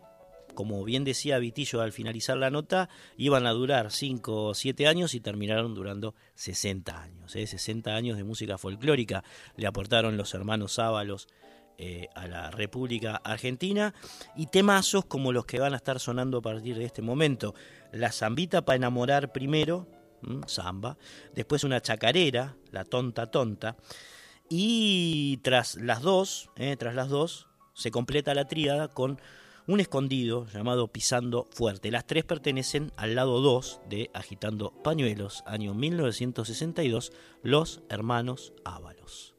[0.54, 5.14] como bien decía Vitillo al finalizar la nota, iban a durar 5 o 7 años
[5.14, 7.36] y terminaron durando 60 años.
[7.36, 7.48] ¿eh?
[7.48, 9.24] 60 años de música folclórica
[9.56, 11.28] le aportaron los hermanos Ábalos
[11.80, 13.96] eh, a la República Argentina
[14.36, 17.56] y temazos como los que van a estar sonando a partir de este momento.
[17.92, 19.88] La zambita para enamorar primero,
[20.46, 20.98] samba,
[21.34, 23.76] después una chacarera, la tonta tonta,
[24.50, 29.20] y tras las dos, eh, tras las dos, se completa la tríada con
[29.68, 31.91] un escondido llamado Pisando Fuerte.
[31.91, 37.11] Las tres pertenecen al lado 2 de Agitando Pañuelos, año 1962,
[37.41, 39.34] Los Hermanos Ábalos.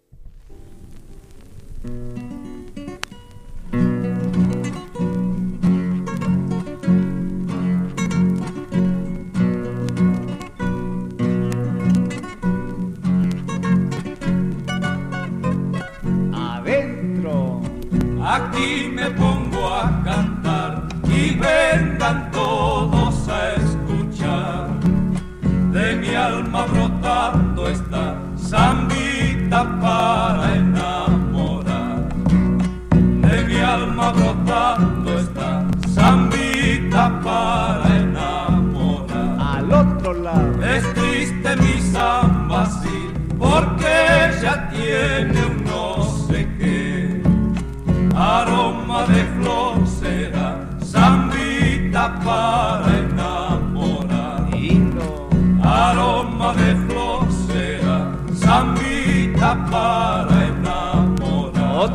[28.44, 28.83] Está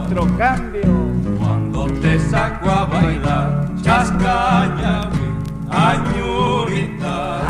[0.10, 0.90] Otro cambio.
[1.38, 5.08] Cuando te saco a bailar, chascaña,
[5.70, 7.42] añurita.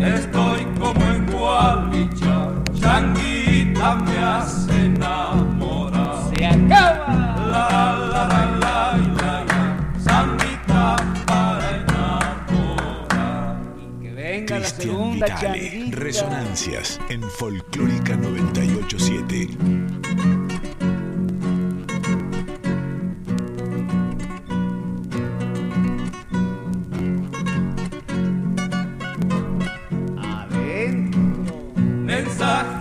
[0.00, 6.16] Estoy como en Gualicha, changuita me hace enamorar.
[6.36, 7.06] Se acaba.
[7.38, 8.26] La la la
[8.58, 13.62] la la la, zambita para enamorar.
[14.02, 15.96] Que venga la Cristian segunda Vitale, changuita.
[16.00, 19.93] Resonancias en Folclórica 987.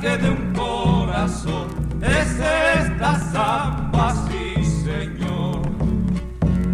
[0.03, 1.67] Mensaje de un corazón,
[2.01, 5.61] es esta samba, sí señor.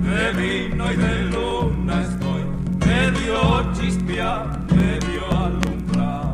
[0.01, 2.43] De vino y de luna estoy
[2.87, 6.33] medio chispeado, medio alumbrado.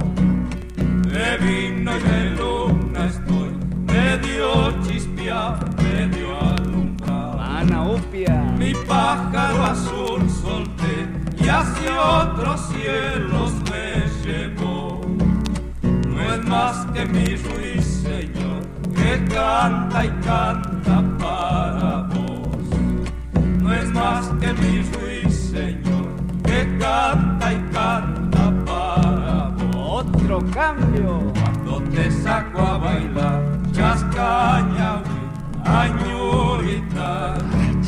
[0.77, 3.49] De vino y de luna estoy
[3.87, 7.41] medio chispeado, medio alumbrado.
[7.41, 8.41] Ana Upia.
[8.57, 11.07] Mi pájaro azul solté
[11.43, 13.54] y hacia otros cielos
[16.55, 18.61] más que mi ruiseñor
[18.95, 22.65] que canta y canta para vos.
[23.61, 26.07] No es más que mi ruiseñor
[26.43, 30.05] que canta y canta para vos.
[30.05, 31.33] Otro cambio.
[31.33, 33.41] Cuando te saco a bailar,
[33.73, 35.01] chascaña.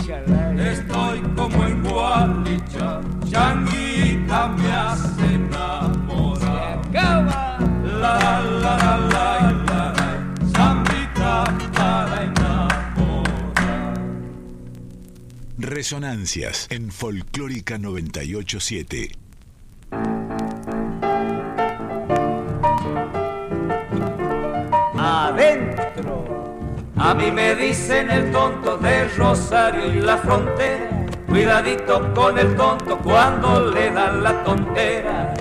[0.06, 0.60] Chalay.
[0.74, 6.80] Estoy como en Gualicha, changuita me hace enamorar.
[6.90, 7.47] Acaba.
[15.78, 19.12] Resonancias en Folclórica 987.
[24.98, 26.26] Adentro.
[26.96, 31.06] A mí me dicen el tonto de Rosario y la frontera.
[31.28, 35.34] Cuidadito con el tonto cuando le dan la tontera.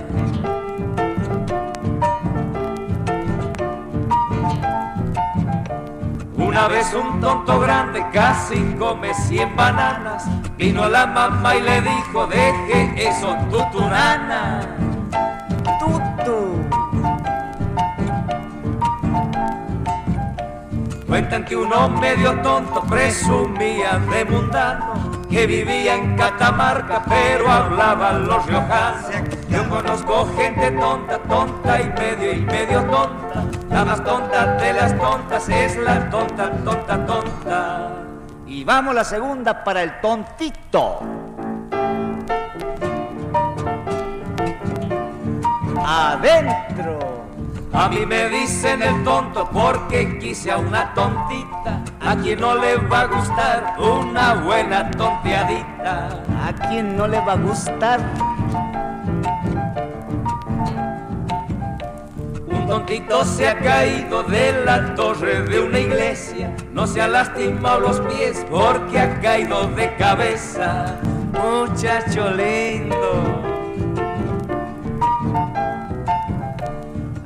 [6.57, 10.25] Una vez un tonto grande casi come cien bananas.
[10.57, 14.61] Vino la mamá y le dijo, deje eso, tutunana.
[15.79, 16.65] Tutu.
[21.05, 28.43] Cuentan que uno medio tonto presumía de mundano que vivía en Catamarca pero hablaba los
[28.47, 29.05] riojanos.
[29.47, 33.56] Yo conozco gente tonta, tonta y medio y medio tonta.
[33.69, 37.89] La más tonta de las tontas es la tonta, tonta, tonta.
[38.45, 40.99] Y vamos la segunda para el tontito.
[45.85, 46.99] Adentro.
[47.73, 51.81] A mí me dicen el tonto porque quise a una tontita.
[52.01, 56.23] A quien no le va a gustar una buena tonteadita.
[56.45, 57.99] ¿A quién no le va a gustar?
[62.67, 66.55] Tontito se ha caído de la torre de una iglesia.
[66.73, 70.99] No se ha lastimado los pies porque ha caído de cabeza.
[71.31, 73.56] Muchacho lindo.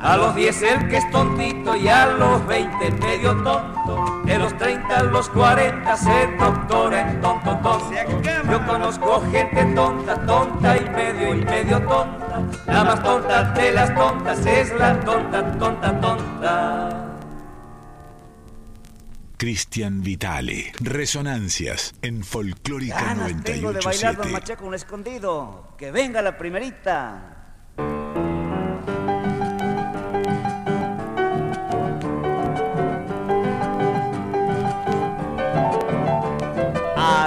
[0.01, 4.21] A los 10 el que es tontito y a los 20 medio tonto.
[4.25, 8.21] De los 30 a los 40 se doctora en tonto tonto.
[8.49, 12.41] Yo conozco gente tonta, tonta y medio y medio tonta.
[12.65, 17.07] La más tonta de las tontas es la tonta, tonta, tonta.
[19.37, 24.31] Cristian Vitale, Resonancias en Folclórica Ganas tengo de bailar don 987.
[24.31, 25.75] Machaco un escondido.
[25.77, 27.40] Que venga la primerita.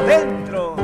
[0.04, 0.76] Adentro.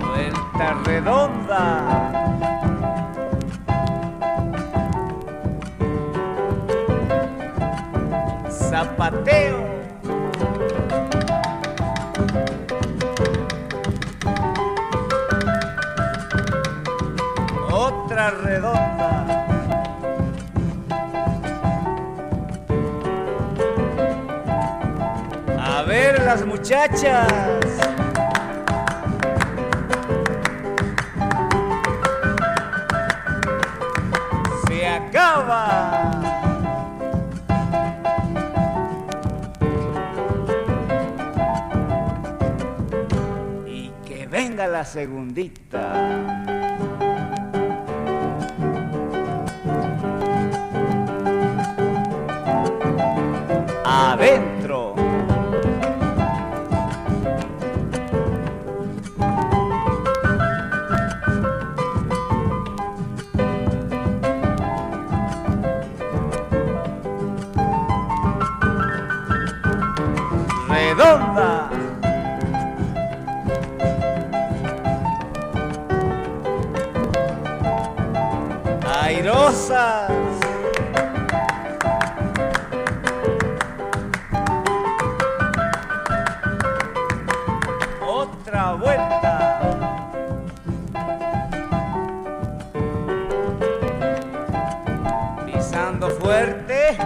[0.00, 1.97] Vuelta redonda.
[18.30, 19.26] Redonda.
[25.58, 27.28] A ver las muchachas.
[34.66, 36.10] Se acaba.
[43.66, 46.47] Y que venga la segundita.
[95.98, 96.96] Pisando fuerte.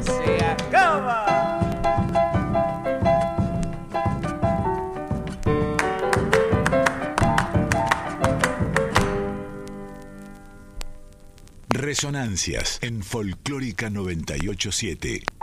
[0.00, 1.24] Se acaba.
[11.68, 15.35] Resonancias en Folclórica 987.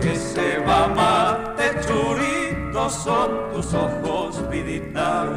[0.00, 5.28] Que se va a Marte, churitos son tus ojos, viditay.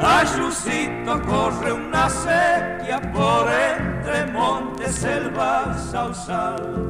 [0.00, 6.88] Ayucito corre una sequía por entre montes, selva, sausal,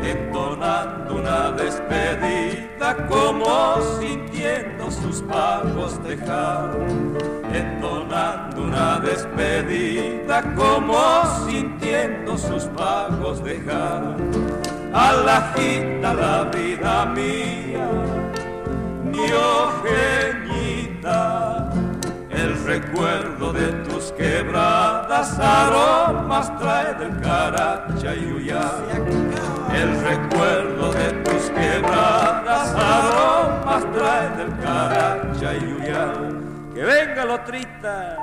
[0.00, 6.70] entonando una despedida como sintiendo sus pagos dejar,
[7.52, 10.98] entonando una despedida como
[11.46, 14.16] sintiendo sus pagos dejar.
[14.92, 15.52] A la
[16.50, 17.88] vida mía,
[19.04, 20.78] mi ojeñita
[22.30, 28.70] el recuerdo de tus quebradas aromas trae del caracha y uyá.
[29.74, 36.12] El recuerdo de tus quebradas aromas trae del caracha y uyá.
[36.74, 38.16] Que venga lotrita.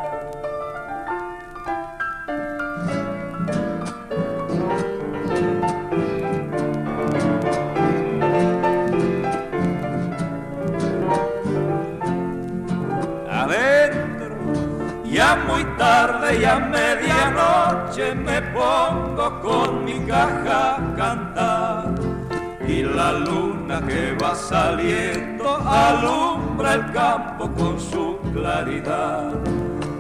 [15.56, 21.96] Muy tarde, ya medianoche me pongo con mi caja a cantar.
[22.68, 29.32] Y la luna que va saliendo alumbra el campo con su claridad.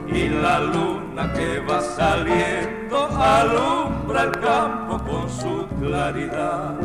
[0.07, 6.75] Y la luna que va saliendo alumbra el campo con su claridad.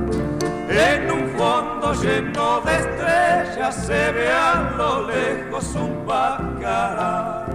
[0.68, 7.46] En un fondo lleno de estrellas se ve a lo lejos un pacará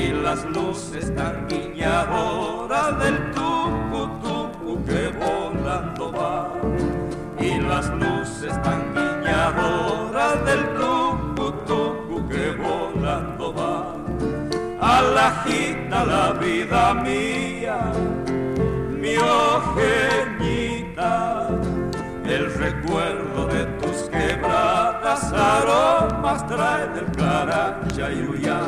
[0.00, 6.48] y las luces tan guiñadoras del tucu tucu que volando va.
[7.38, 13.96] Y las luces tan guiñadoras del tucu tucu que volando va.
[14.80, 15.34] A la
[16.40, 17.78] vida mía
[19.02, 21.12] mi ojeñita
[22.24, 28.60] el recuerdo de tus quebradas aromas trae del caracha y uyá.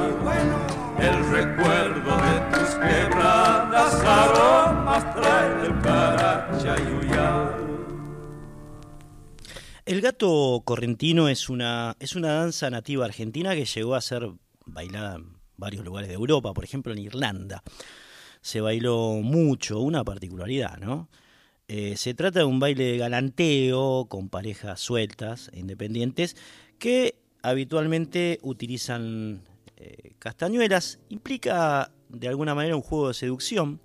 [0.98, 7.58] El recuerdo de tus quebradas aromas trae del caracha y uyá.
[9.84, 14.30] El gato correntino es una, es una danza nativa argentina que llegó a ser
[14.64, 17.62] bailada en varios lugares de Europa, por ejemplo en Irlanda.
[18.40, 21.08] Se bailó mucho, una particularidad, ¿no?
[21.68, 26.36] Eh, se trata de un baile de galanteo con parejas sueltas e independientes
[26.78, 29.42] que habitualmente utilizan
[29.82, 31.00] eh, castañuelas.
[31.08, 33.80] Implica de alguna manera un juego de seducción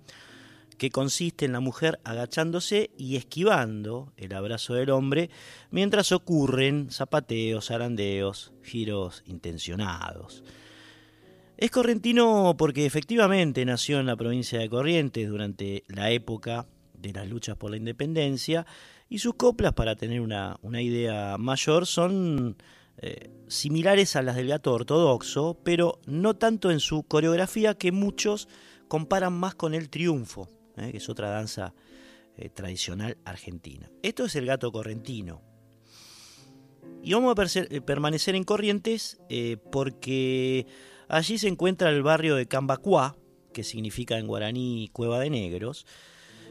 [0.76, 5.28] que consiste en la mujer agachándose y esquivando el abrazo del hombre
[5.70, 10.44] mientras ocurren zapateos, arandeos, giros intencionados.
[11.56, 17.28] Es correntino porque efectivamente nació en la provincia de Corrientes durante la época de las
[17.28, 18.64] luchas por la independencia
[19.08, 22.56] y sus coplas, para tener una, idea mayor, son
[23.00, 28.48] eh, similares a las del gato ortodoxo, pero no tanto en su coreografía que muchos
[28.88, 31.74] comparan más con el triunfo, eh, que es otra danza
[32.36, 33.88] eh, tradicional argentina.
[34.02, 35.42] Esto es el gato correntino.
[37.00, 39.18] Y vamos a permanecer en Corrientes
[39.70, 40.66] porque
[41.06, 43.16] allí se encuentra el barrio de Cambacuá,
[43.52, 45.86] que significa en guaraní Cueva de Negros,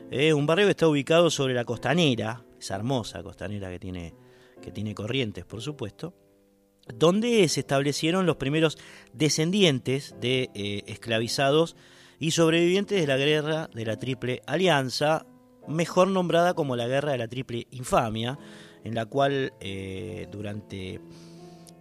[0.09, 4.15] un barrio que está ubicado sobre la costanera, esa hermosa costanera que tiene,
[4.61, 6.13] que tiene corrientes, por supuesto,
[6.93, 8.77] donde se establecieron los primeros
[9.13, 11.75] descendientes de eh, esclavizados
[12.19, 15.25] y sobrevivientes de la guerra de la Triple Alianza,
[15.67, 18.39] mejor nombrada como la Guerra de la Triple Infamia,
[18.83, 21.01] en la cual eh, durante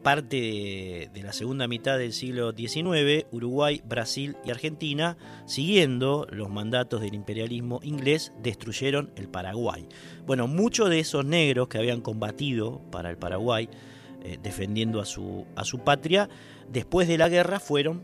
[0.07, 5.17] parte de, la segunda mitad del siglo XIX, Uruguay, Brasil y Argentina,
[5.47, 9.89] siguiendo los mandatos del imperialismo inglés, destruyeron el Paraguay.
[10.25, 13.69] Bueno, muchos de esos negros que habían combatido para el Paraguay,
[14.27, 16.29] eh, defendiendo a su, a su patria,
[16.69, 18.03] después de la guerra fueron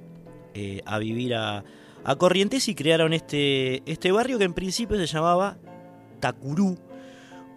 [0.54, 1.64] eh, a vivir a,
[2.04, 5.58] a, Corrientes y crearon este, este barrio que en principio se llamaba
[6.20, 6.78] Tacurú,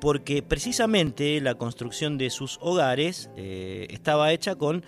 [0.01, 4.83] porque precisamente la construcción de sus hogares eh, estaba hecha con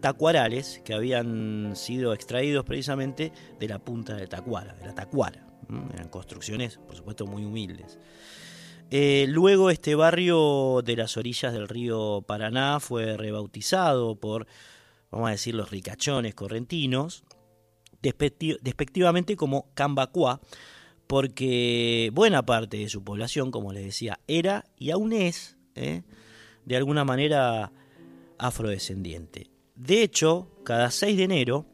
[0.00, 5.46] tacuarales que habían sido extraídos precisamente de la punta de tacuara, de la tacuara.
[5.94, 7.98] Eran construcciones, por supuesto, muy humildes.
[8.90, 14.46] Eh, luego este barrio de las orillas del río Paraná fue rebautizado por,
[15.10, 17.24] vamos a decir, los ricachones correntinos,
[18.00, 20.40] despectivamente como Cambacuá,
[21.06, 26.02] porque buena parte de su población, como les decía, era y aún es, ¿eh?
[26.64, 27.72] de alguna manera,
[28.38, 29.50] afrodescendiente.
[29.74, 31.66] De hecho, cada 6 de enero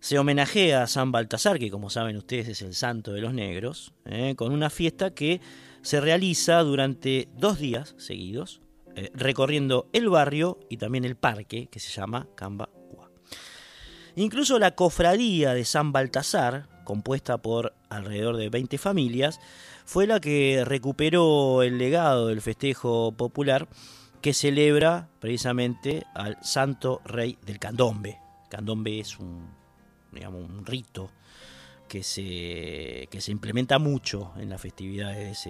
[0.00, 3.92] se homenajea a San Baltasar, que como saben ustedes es el santo de los negros,
[4.06, 4.34] ¿eh?
[4.36, 5.40] con una fiesta que
[5.82, 8.60] se realiza durante dos días seguidos,
[8.96, 12.68] eh, recorriendo el barrio y también el parque, que se llama Camba
[14.16, 19.40] Incluso la cofradía de San Baltasar, compuesta por alrededor de 20 familias,
[19.84, 23.68] fue la que recuperó el legado del festejo popular
[24.20, 28.18] que celebra precisamente al Santo Rey del Candombe.
[28.50, 29.48] Candombe es un,
[30.12, 31.10] digamos, un rito
[31.90, 35.44] que se, que se implementa mucho en las festividades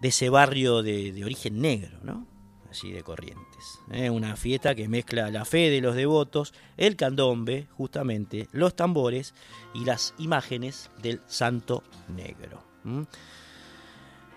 [0.00, 2.26] de ese, barrio de, origen negro, ¿no?
[2.82, 3.80] de Corrientes.
[3.90, 4.08] ¿eh?
[4.10, 9.34] Una fiesta que mezcla la fe de los devotos, el candombe, justamente, los tambores
[9.74, 12.62] y las imágenes del Santo Negro.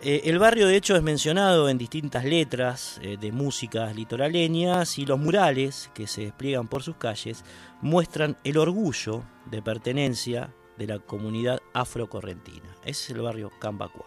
[0.01, 5.05] Eh, el barrio, de hecho, es mencionado en distintas letras eh, de músicas litoraleñas y
[5.05, 7.43] los murales que se despliegan por sus calles
[7.81, 12.75] muestran el orgullo de pertenencia de la comunidad afrocorrentina.
[12.83, 14.05] Ese es el barrio Cambacuá.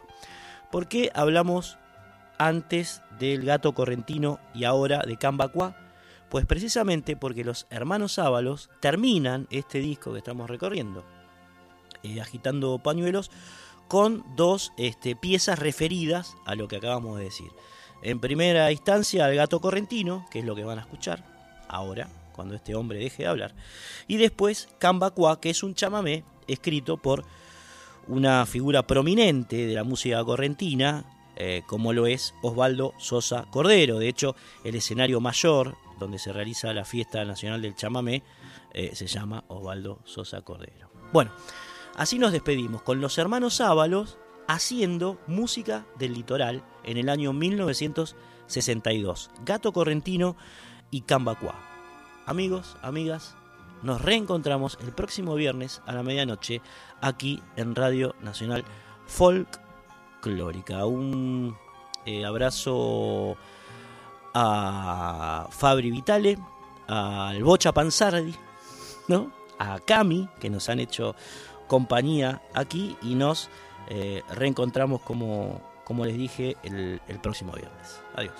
[0.72, 1.78] ¿Por qué hablamos
[2.38, 5.76] antes del gato correntino y ahora de Cambacuá?
[6.30, 11.04] Pues precisamente porque los hermanos Ábalos terminan este disco que estamos recorriendo,
[12.02, 13.30] eh, agitando pañuelos,
[13.86, 17.50] con dos este, piezas referidas a lo que acabamos de decir.
[18.02, 21.22] En primera instancia al gato correntino, que es lo que van a escuchar
[21.68, 23.54] ahora, cuando este hombre deje de hablar.
[24.08, 27.24] Y después Cambacuá, que es un chamamé escrito por
[28.08, 31.04] una figura prominente de la música correntina,
[31.36, 33.98] eh, como lo es Osvaldo Sosa Cordero.
[33.98, 38.22] De hecho, el escenario mayor donde se realiza la fiesta nacional del chamamé
[38.72, 40.90] eh, se llama Osvaldo Sosa Cordero.
[41.12, 41.30] Bueno,
[41.94, 49.30] así nos despedimos con los hermanos Ábalos haciendo música del litoral en el año 1962.
[49.44, 50.36] Gato Correntino
[50.90, 51.54] y Cambacuá.
[52.26, 53.36] Amigos, amigas,
[53.82, 56.60] nos reencontramos el próximo viernes a la medianoche
[57.00, 58.64] aquí en Radio Nacional
[59.06, 59.60] Folk
[60.20, 60.86] Clórica.
[60.86, 61.56] Un
[62.06, 63.36] eh, abrazo
[64.34, 66.38] a Fabri Vitale,
[66.88, 68.34] al Bocha Panzardi,
[69.08, 69.32] ¿no?
[69.58, 71.14] a Cami, que nos han hecho
[71.66, 73.48] compañía aquí y nos
[73.88, 78.00] eh, reencontramos como, como les dije el, el próximo viernes.
[78.14, 78.34] Adiós.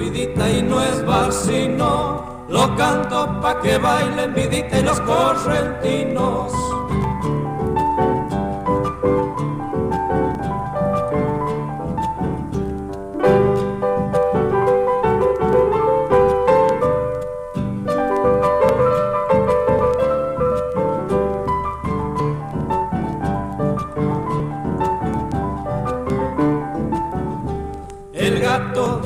[0.00, 6.69] Vidita y no es vacino, lo canto pa' que bailen vidita y los correntinos.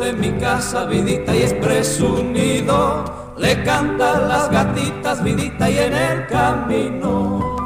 [0.05, 3.05] De mi casa, vidita, y es presumido.
[3.39, 7.64] Le canta las gatitas, vidita, y en el camino.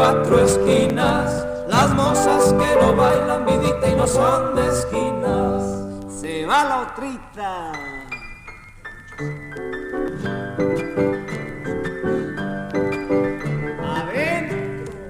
[0.00, 5.62] Cuatro esquinas, las mozas que no bailan vidita y no son esquinas
[6.08, 7.72] Se va la otrita.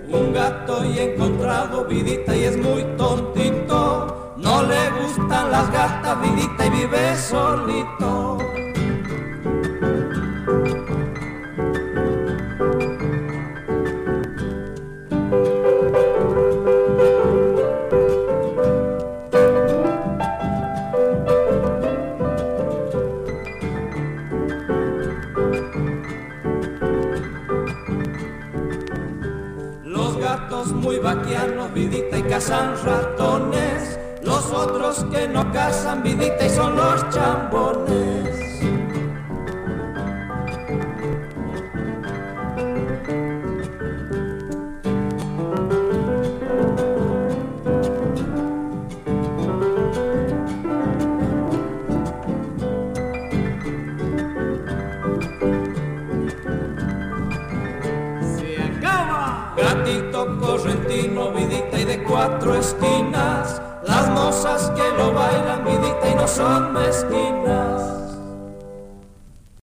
[0.09, 4.35] Un gato y encontrado vidita y es muy tontito.
[4.37, 8.30] No le gustan las gatas vidita y vive solito.